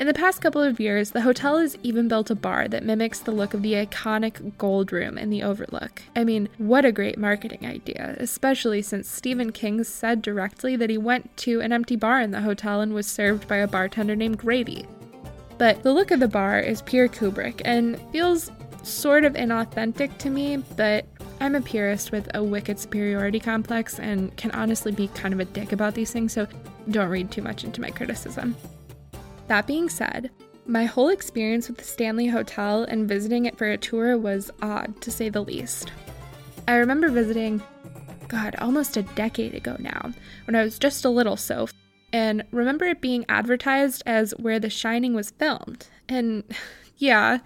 In 0.00 0.06
the 0.06 0.14
past 0.14 0.40
couple 0.40 0.62
of 0.62 0.80
years, 0.80 1.10
the 1.10 1.20
hotel 1.20 1.58
has 1.58 1.76
even 1.82 2.08
built 2.08 2.30
a 2.30 2.34
bar 2.34 2.68
that 2.68 2.86
mimics 2.86 3.18
the 3.18 3.32
look 3.32 3.52
of 3.52 3.60
the 3.60 3.74
iconic 3.74 4.56
Gold 4.56 4.92
Room 4.92 5.18
in 5.18 5.28
the 5.28 5.42
Overlook. 5.42 6.00
I 6.16 6.24
mean, 6.24 6.48
what 6.56 6.86
a 6.86 6.90
great 6.90 7.18
marketing 7.18 7.66
idea, 7.66 8.16
especially 8.18 8.80
since 8.80 9.10
Stephen 9.10 9.52
King 9.52 9.84
said 9.84 10.22
directly 10.22 10.74
that 10.74 10.88
he 10.88 10.96
went 10.96 11.36
to 11.38 11.60
an 11.60 11.70
empty 11.70 11.96
bar 11.96 12.22
in 12.22 12.30
the 12.30 12.40
hotel 12.40 12.80
and 12.80 12.94
was 12.94 13.06
served 13.06 13.46
by 13.46 13.56
a 13.56 13.68
bartender 13.68 14.16
named 14.16 14.38
Grady. 14.38 14.86
But 15.58 15.82
the 15.82 15.92
look 15.92 16.10
of 16.12 16.20
the 16.20 16.28
bar 16.28 16.58
is 16.60 16.80
pure 16.80 17.06
Kubrick 17.06 17.60
and 17.66 18.00
feels 18.10 18.50
sort 18.82 19.26
of 19.26 19.34
inauthentic 19.34 20.16
to 20.16 20.30
me, 20.30 20.56
but 20.78 21.04
I'm 21.42 21.54
a 21.54 21.60
purist 21.60 22.10
with 22.10 22.26
a 22.32 22.42
wicked 22.42 22.78
superiority 22.78 23.38
complex 23.38 23.98
and 23.98 24.34
can 24.38 24.50
honestly 24.52 24.92
be 24.92 25.08
kind 25.08 25.34
of 25.34 25.40
a 25.40 25.44
dick 25.44 25.72
about 25.72 25.92
these 25.92 26.10
things, 26.10 26.32
so 26.32 26.46
don't 26.90 27.10
read 27.10 27.30
too 27.30 27.42
much 27.42 27.64
into 27.64 27.82
my 27.82 27.90
criticism. 27.90 28.56
That 29.50 29.66
being 29.66 29.88
said, 29.88 30.30
my 30.64 30.84
whole 30.84 31.08
experience 31.08 31.66
with 31.66 31.78
the 31.78 31.82
Stanley 31.82 32.28
Hotel 32.28 32.84
and 32.84 33.08
visiting 33.08 33.46
it 33.46 33.58
for 33.58 33.68
a 33.68 33.76
tour 33.76 34.16
was 34.16 34.48
odd, 34.62 35.00
to 35.00 35.10
say 35.10 35.28
the 35.28 35.42
least. 35.42 35.90
I 36.68 36.76
remember 36.76 37.08
visiting, 37.08 37.60
God, 38.28 38.54
almost 38.60 38.96
a 38.96 39.02
decade 39.02 39.56
ago 39.56 39.74
now, 39.80 40.12
when 40.44 40.54
I 40.54 40.62
was 40.62 40.78
just 40.78 41.04
a 41.04 41.10
little 41.10 41.36
so, 41.36 41.66
and 42.12 42.44
remember 42.52 42.84
it 42.84 43.00
being 43.00 43.24
advertised 43.28 44.04
as 44.06 44.30
where 44.38 44.60
The 44.60 44.70
Shining 44.70 45.14
was 45.14 45.32
filmed. 45.32 45.88
And 46.08 46.44
yeah, 46.96 47.38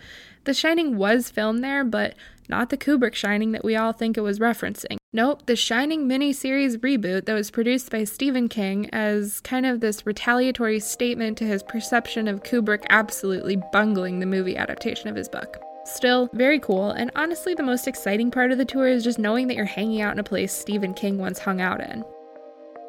The 0.45 0.53
Shining 0.53 0.99
was 0.99 1.31
filmed 1.31 1.65
there, 1.65 1.85
but 1.85 2.17
not 2.49 2.71
the 2.71 2.77
Kubrick 2.77 3.15
Shining 3.15 3.53
that 3.53 3.65
we 3.65 3.77
all 3.77 3.93
think 3.93 4.17
it 4.17 4.23
was 4.23 4.39
referencing. 4.39 4.97
Nope, 5.13 5.47
the 5.47 5.55
Shining 5.55 6.09
miniseries 6.09 6.77
reboot 6.79 7.27
that 7.27 7.35
was 7.35 7.51
produced 7.51 7.91
by 7.91 8.05
Stephen 8.05 8.49
King 8.49 8.91
as 8.91 9.41
kind 9.41 9.65
of 9.65 9.81
this 9.81 10.05
retaliatory 10.05 10.81
statement 10.81 11.39
to 11.39 11.45
his 11.45 11.63
perception 11.63 12.27
of 12.27 12.43
Kubrick 12.43 12.85
absolutely 12.91 13.63
bungling 13.73 14.19
the 14.19 14.27
movie 14.27 14.57
adaptation 14.57 15.09
of 15.09 15.17
his 15.17 15.29
book. 15.29 15.61
Still, 15.85 16.31
very 16.33 16.59
cool, 16.59 16.91
and 16.91 17.11
honestly, 17.15 17.55
the 17.55 17.63
most 17.63 17.87
exciting 17.87 18.31
part 18.31 18.51
of 18.51 18.59
the 18.59 18.65
tour 18.65 18.89
is 18.89 19.05
just 19.05 19.19
knowing 19.19 19.47
that 19.49 19.55
you're 19.55 19.67
hanging 19.67 20.01
out 20.01 20.13
in 20.13 20.19
a 20.19 20.25
place 20.25 20.53
Stephen 20.53 20.95
King 20.95 21.19
once 21.19 21.39
hung 21.39 21.61
out 21.61 21.81
in. 21.81 22.05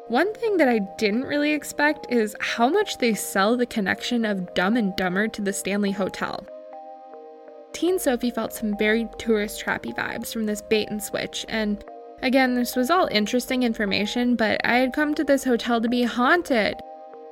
One 0.08 0.32
thing 0.34 0.56
that 0.56 0.68
I 0.68 0.80
didn't 0.98 1.24
really 1.24 1.52
expect 1.52 2.06
is 2.10 2.34
how 2.40 2.68
much 2.68 2.98
they 2.98 3.12
sell 3.12 3.56
the 3.56 3.66
connection 3.66 4.24
of 4.24 4.54
Dumb 4.54 4.76
and 4.76 4.96
Dumber 4.96 5.28
to 5.28 5.42
the 5.42 5.52
Stanley 5.52 5.90
Hotel. 5.90 6.46
Teen 7.76 7.98
Sophie 7.98 8.30
felt 8.30 8.54
some 8.54 8.74
very 8.78 9.06
tourist 9.18 9.62
trappy 9.62 9.94
vibes 9.94 10.32
from 10.32 10.46
this 10.46 10.62
bait 10.62 10.88
and 10.88 11.02
switch, 11.02 11.44
and 11.46 11.84
again, 12.22 12.54
this 12.54 12.74
was 12.74 12.88
all 12.88 13.06
interesting 13.10 13.64
information, 13.64 14.34
but 14.34 14.58
I 14.64 14.76
had 14.76 14.94
come 14.94 15.14
to 15.14 15.22
this 15.22 15.44
hotel 15.44 15.82
to 15.82 15.88
be 15.90 16.02
haunted. 16.02 16.80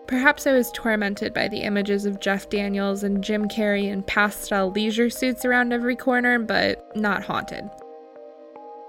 Perhaps 0.07 0.47
I 0.47 0.53
was 0.53 0.71
tormented 0.73 1.33
by 1.33 1.49
the 1.49 1.63
images 1.63 2.05
of 2.05 2.21
Jeff 2.21 2.51
Daniels 2.51 3.05
and 3.05 3.25
Jim 3.25 3.49
Carrey 3.49 3.91
in 3.91 4.03
pastel 4.03 4.71
leisure 4.71 5.09
suits 5.09 5.47
around 5.47 5.73
every 5.73 5.97
corner, 5.97 6.39
but 6.39 6.95
not 6.95 7.25
haunted. 7.25 7.71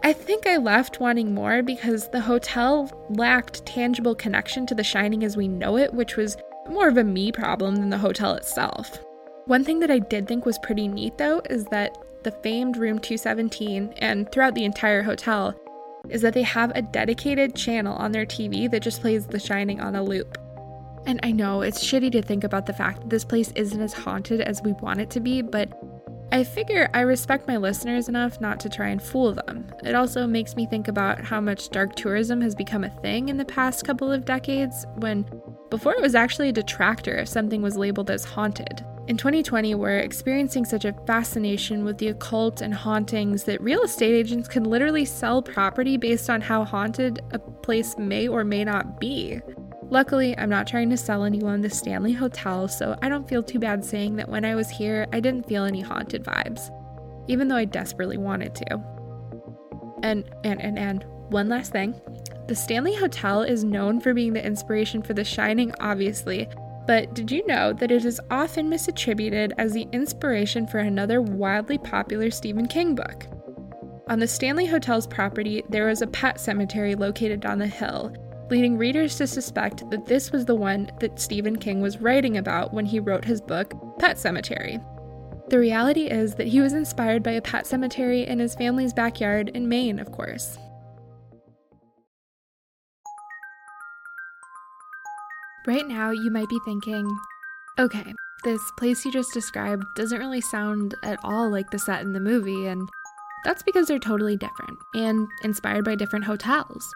I 0.04 0.12
think 0.12 0.46
I 0.46 0.58
left 0.58 1.00
wanting 1.00 1.34
more 1.34 1.64
because 1.64 2.10
the 2.10 2.20
hotel 2.20 2.92
lacked 3.12 3.66
tangible 3.66 4.14
connection 4.14 4.66
to 4.66 4.76
The 4.76 4.84
Shining 4.84 5.24
as 5.24 5.38
we 5.38 5.48
know 5.48 5.78
it, 5.78 5.94
which 5.94 6.18
was 6.18 6.36
more 6.70 6.90
of 6.90 6.98
a 6.98 7.04
me 7.06 7.32
problem 7.32 7.78
than 7.78 7.92
the 7.92 7.98
hotel 7.98 8.34
itself. 8.34 9.00
One 9.48 9.64
thing 9.64 9.80
that 9.82 9.92
I 9.92 10.00
did 10.00 10.28
think 10.28 10.44
was 10.44 10.58
pretty 10.58 10.88
neat 10.88 11.20
though 11.20 11.40
is 11.50 11.66
that 11.66 11.98
the 12.24 12.32
famed 12.32 12.78
room 12.78 12.98
217 12.98 13.94
and 13.98 14.32
throughout 14.32 14.56
the 14.56 14.66
entire 14.66 15.04
hotel 15.04 15.54
is 16.10 16.22
that 16.24 16.34
they 16.34 16.42
have 16.42 16.72
a 16.74 16.82
dedicated 16.82 17.56
channel 17.56 17.96
on 17.96 18.12
their 18.12 18.26
TV 18.26 18.70
that 18.72 18.82
just 18.82 19.02
plays 19.02 19.28
The 19.28 19.40
Shining 19.40 19.80
on 19.80 19.96
a 19.96 20.04
loop. 20.04 20.40
And 21.06 21.20
I 21.22 21.32
know 21.32 21.62
it's 21.62 21.84
shitty 21.84 22.12
to 22.14 22.24
think 22.24 22.44
about 22.44 22.66
the 22.66 22.74
fact 22.74 23.02
that 23.02 23.10
this 23.12 23.24
place 23.24 23.52
isn't 23.56 23.80
as 23.80 23.94
haunted 23.94 24.42
as 24.42 24.64
we 24.64 24.74
want 24.74 25.02
it 25.02 25.12
to 25.12 25.20
be, 25.20 25.44
but 25.44 25.70
I 26.32 26.44
figure 26.44 26.90
I 26.96 27.02
respect 27.02 27.48
my 27.48 27.58
listeners 27.58 28.10
enough 28.10 28.42
not 28.42 28.60
to 28.62 28.70
try 28.70 28.88
and 28.88 29.02
fool 29.02 29.34
them. 29.34 29.68
It 29.84 29.94
also 29.94 30.26
makes 30.26 30.56
me 30.56 30.66
think 30.66 30.88
about 30.88 31.24
how 31.24 31.40
much 31.40 31.70
dark 31.70 31.96
tourism 31.96 32.42
has 32.42 32.56
become 32.56 32.84
a 32.84 32.90
thing 32.90 33.30
in 33.30 33.38
the 33.38 33.46
past 33.46 33.86
couple 33.86 34.12
of 34.12 34.26
decades, 34.26 34.88
when 34.96 35.24
before 35.70 35.94
it 35.94 36.02
was 36.02 36.16
actually 36.16 36.50
a 36.50 36.54
detractor 36.54 37.16
if 37.18 37.28
something 37.28 37.62
was 37.62 37.78
labeled 37.78 38.10
as 38.10 38.26
haunted. 38.26 38.84
In 39.08 39.18
2020, 39.18 39.76
we're 39.76 40.00
experiencing 40.00 40.66
such 40.66 40.84
a 40.84 40.94
fascination 41.06 41.86
with 41.86 42.00
the 42.00 42.08
occult 42.08 42.62
and 42.62 42.74
hauntings 42.74 43.44
that 43.44 43.62
real 43.62 43.84
estate 43.84 44.16
agents 44.16 44.48
can 44.48 44.64
literally 44.64 45.06
sell 45.06 45.44
property 45.44 45.96
based 45.96 46.28
on 46.28 46.42
how 46.42 46.64
haunted 46.64 47.22
a 47.32 47.38
place 47.38 48.00
may 48.00 48.28
or 48.28 48.44
may 48.44 48.64
not 48.64 49.00
be. 49.00 49.40
Luckily, 49.90 50.36
I'm 50.40 50.50
not 50.50 50.66
trying 50.66 50.90
to 50.90 50.98
sell 50.98 51.24
anyone 51.24 51.62
the 51.62 51.70
Stanley 51.70 52.14
Hotel, 52.14 52.68
so 52.68 52.98
I 53.04 53.10
don't 53.10 53.30
feel 53.30 53.44
too 53.44 53.60
bad 53.60 53.86
saying 53.86 54.16
that 54.16 54.28
when 54.28 54.44
I 54.44 54.56
was 54.56 54.72
here, 54.72 55.06
I 55.14 55.20
didn't 55.20 55.48
feel 55.48 55.66
any 55.66 55.82
haunted 55.82 56.24
vibes, 56.24 56.72
even 57.28 57.48
though 57.48 57.58
I 57.58 57.66
desperately 57.66 58.18
wanted 58.18 58.56
to. 58.56 58.82
And, 60.02 60.28
and, 60.44 60.60
and, 60.60 60.80
and, 60.80 61.06
one 61.30 61.50
last 61.50 61.72
thing. 61.72 62.00
The 62.48 62.56
Stanley 62.56 62.96
Hotel 62.96 63.42
is 63.42 63.64
known 63.64 64.00
for 64.00 64.14
being 64.14 64.34
the 64.34 64.46
inspiration 64.46 65.02
for 65.02 65.14
The 65.14 65.24
Shining, 65.24 65.74
obviously, 65.80 66.48
but 66.88 67.14
did 67.14 67.32
you 67.32 67.46
know 67.48 67.74
that 67.74 67.92
it 67.92 68.06
is 68.06 68.22
often 68.30 68.70
misattributed 68.70 69.52
as 69.58 69.74
the 69.74 69.88
inspiration 69.92 70.68
for 70.68 70.80
another 70.80 71.22
wildly 71.22 71.78
popular 71.78 72.30
Stephen 72.30 72.68
King 72.68 72.96
book? 72.96 73.28
On 74.08 74.20
the 74.20 74.28
Stanley 74.28 74.68
Hotel's 74.68 75.08
property, 75.08 75.64
there 75.70 75.88
was 75.88 76.02
a 76.02 76.08
pet 76.08 76.40
cemetery 76.40 76.94
located 76.94 77.46
on 77.46 77.58
the 77.58 77.66
hill, 77.66 78.14
leading 78.52 78.78
readers 78.78 79.18
to 79.18 79.26
suspect 79.26 79.90
that 79.90 80.06
this 80.06 80.32
was 80.32 80.46
the 80.46 80.56
one 80.56 80.92
that 81.00 81.20
Stephen 81.20 81.56
King 81.56 81.82
was 81.82 82.02
writing 82.02 82.38
about 82.38 82.72
when 82.72 82.86
he 82.86 83.00
wrote 83.00 83.26
his 83.26 83.42
book, 83.42 83.74
Pet 83.98 84.18
Sematary. 84.18 84.84
The 85.50 85.60
reality 85.60 86.06
is 86.06 86.36
that 86.36 86.48
he 86.48 86.62
was 86.62 86.74
inspired 86.74 87.24
by 87.24 87.32
a 87.32 87.42
pet 87.42 87.66
cemetery 87.66 88.28
in 88.28 88.40
his 88.40 88.56
family's 88.56 88.94
backyard 88.94 89.50
in 89.50 89.68
Maine, 89.68 90.00
of 90.00 90.12
course. 90.12 90.58
Right 95.68 95.88
now, 95.88 96.12
you 96.12 96.30
might 96.30 96.50
be 96.50 96.60
thinking, 96.64 97.10
okay, 97.80 98.14
this 98.44 98.62
place 98.78 99.04
you 99.04 99.12
just 99.12 99.34
described 99.34 99.84
doesn't 99.96 100.20
really 100.20 100.42
sound 100.42 100.94
at 101.02 101.18
all 101.24 101.50
like 101.50 101.72
the 101.72 101.80
set 101.80 102.02
in 102.02 102.14
the 102.14 102.20
movie, 102.20 102.68
and 102.68 102.88
that's 103.44 103.64
because 103.64 103.88
they're 103.88 103.98
totally 103.98 104.38
different 104.38 104.78
and 104.94 105.28
inspired 105.44 105.84
by 105.84 105.96
different 105.96 106.26
hotels. 106.26 106.94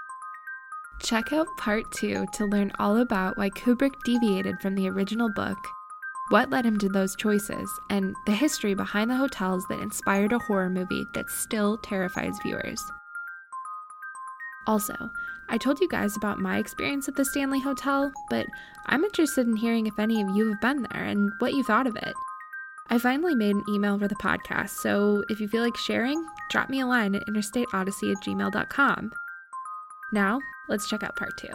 Check 1.01 1.33
out 1.33 1.47
part 1.57 1.91
two 1.91 2.25
to 2.33 2.45
learn 2.45 2.71
all 2.77 2.97
about 2.97 3.37
why 3.37 3.49
Kubrick 3.49 3.93
deviated 4.05 4.59
from 4.59 4.75
the 4.75 4.87
original 4.87 5.29
book, 5.33 5.57
what 6.29 6.51
led 6.51 6.65
him 6.65 6.77
to 6.77 6.89
those 6.89 7.15
choices, 7.15 7.71
and 7.89 8.15
the 8.27 8.33
history 8.33 8.75
behind 8.75 9.09
the 9.09 9.15
hotels 9.15 9.65
that 9.69 9.79
inspired 9.79 10.31
a 10.31 10.39
horror 10.39 10.69
movie 10.69 11.05
that 11.15 11.31
still 11.31 11.77
terrifies 11.77 12.37
viewers. 12.43 12.83
Also, 14.69 15.09
I 15.49 15.57
told 15.57 15.79
you 15.79 15.89
guys 15.89 16.15
about 16.15 16.37
my 16.37 16.59
experience 16.59 17.07
at 17.07 17.15
the 17.15 17.25
Stanley 17.25 17.59
Hotel, 17.59 18.11
but 18.29 18.45
I'm 18.85 19.03
interested 19.03 19.47
in 19.47 19.55
hearing 19.55 19.87
if 19.87 19.97
any 19.97 20.21
of 20.21 20.29
you 20.35 20.47
have 20.49 20.61
been 20.61 20.83
there 20.83 21.05
and 21.05 21.31
what 21.39 21.55
you 21.55 21.63
thought 21.63 21.87
of 21.87 21.95
it. 21.95 22.13
I 22.87 22.99
finally 22.99 23.33
made 23.33 23.55
an 23.55 23.63
email 23.67 23.97
for 23.97 24.07
the 24.07 24.13
podcast, 24.13 24.69
so 24.69 25.23
if 25.27 25.39
you 25.39 25.47
feel 25.47 25.63
like 25.63 25.75
sharing, 25.75 26.23
drop 26.51 26.69
me 26.69 26.81
a 26.81 26.85
line 26.85 27.15
at 27.15 27.25
interstateodyssey 27.25 28.11
at 28.15 28.23
gmail.com. 28.23 29.11
Now, 30.13 30.39
let's 30.67 30.87
check 30.87 31.01
out 31.01 31.15
part 31.15 31.35
two. 31.39 31.49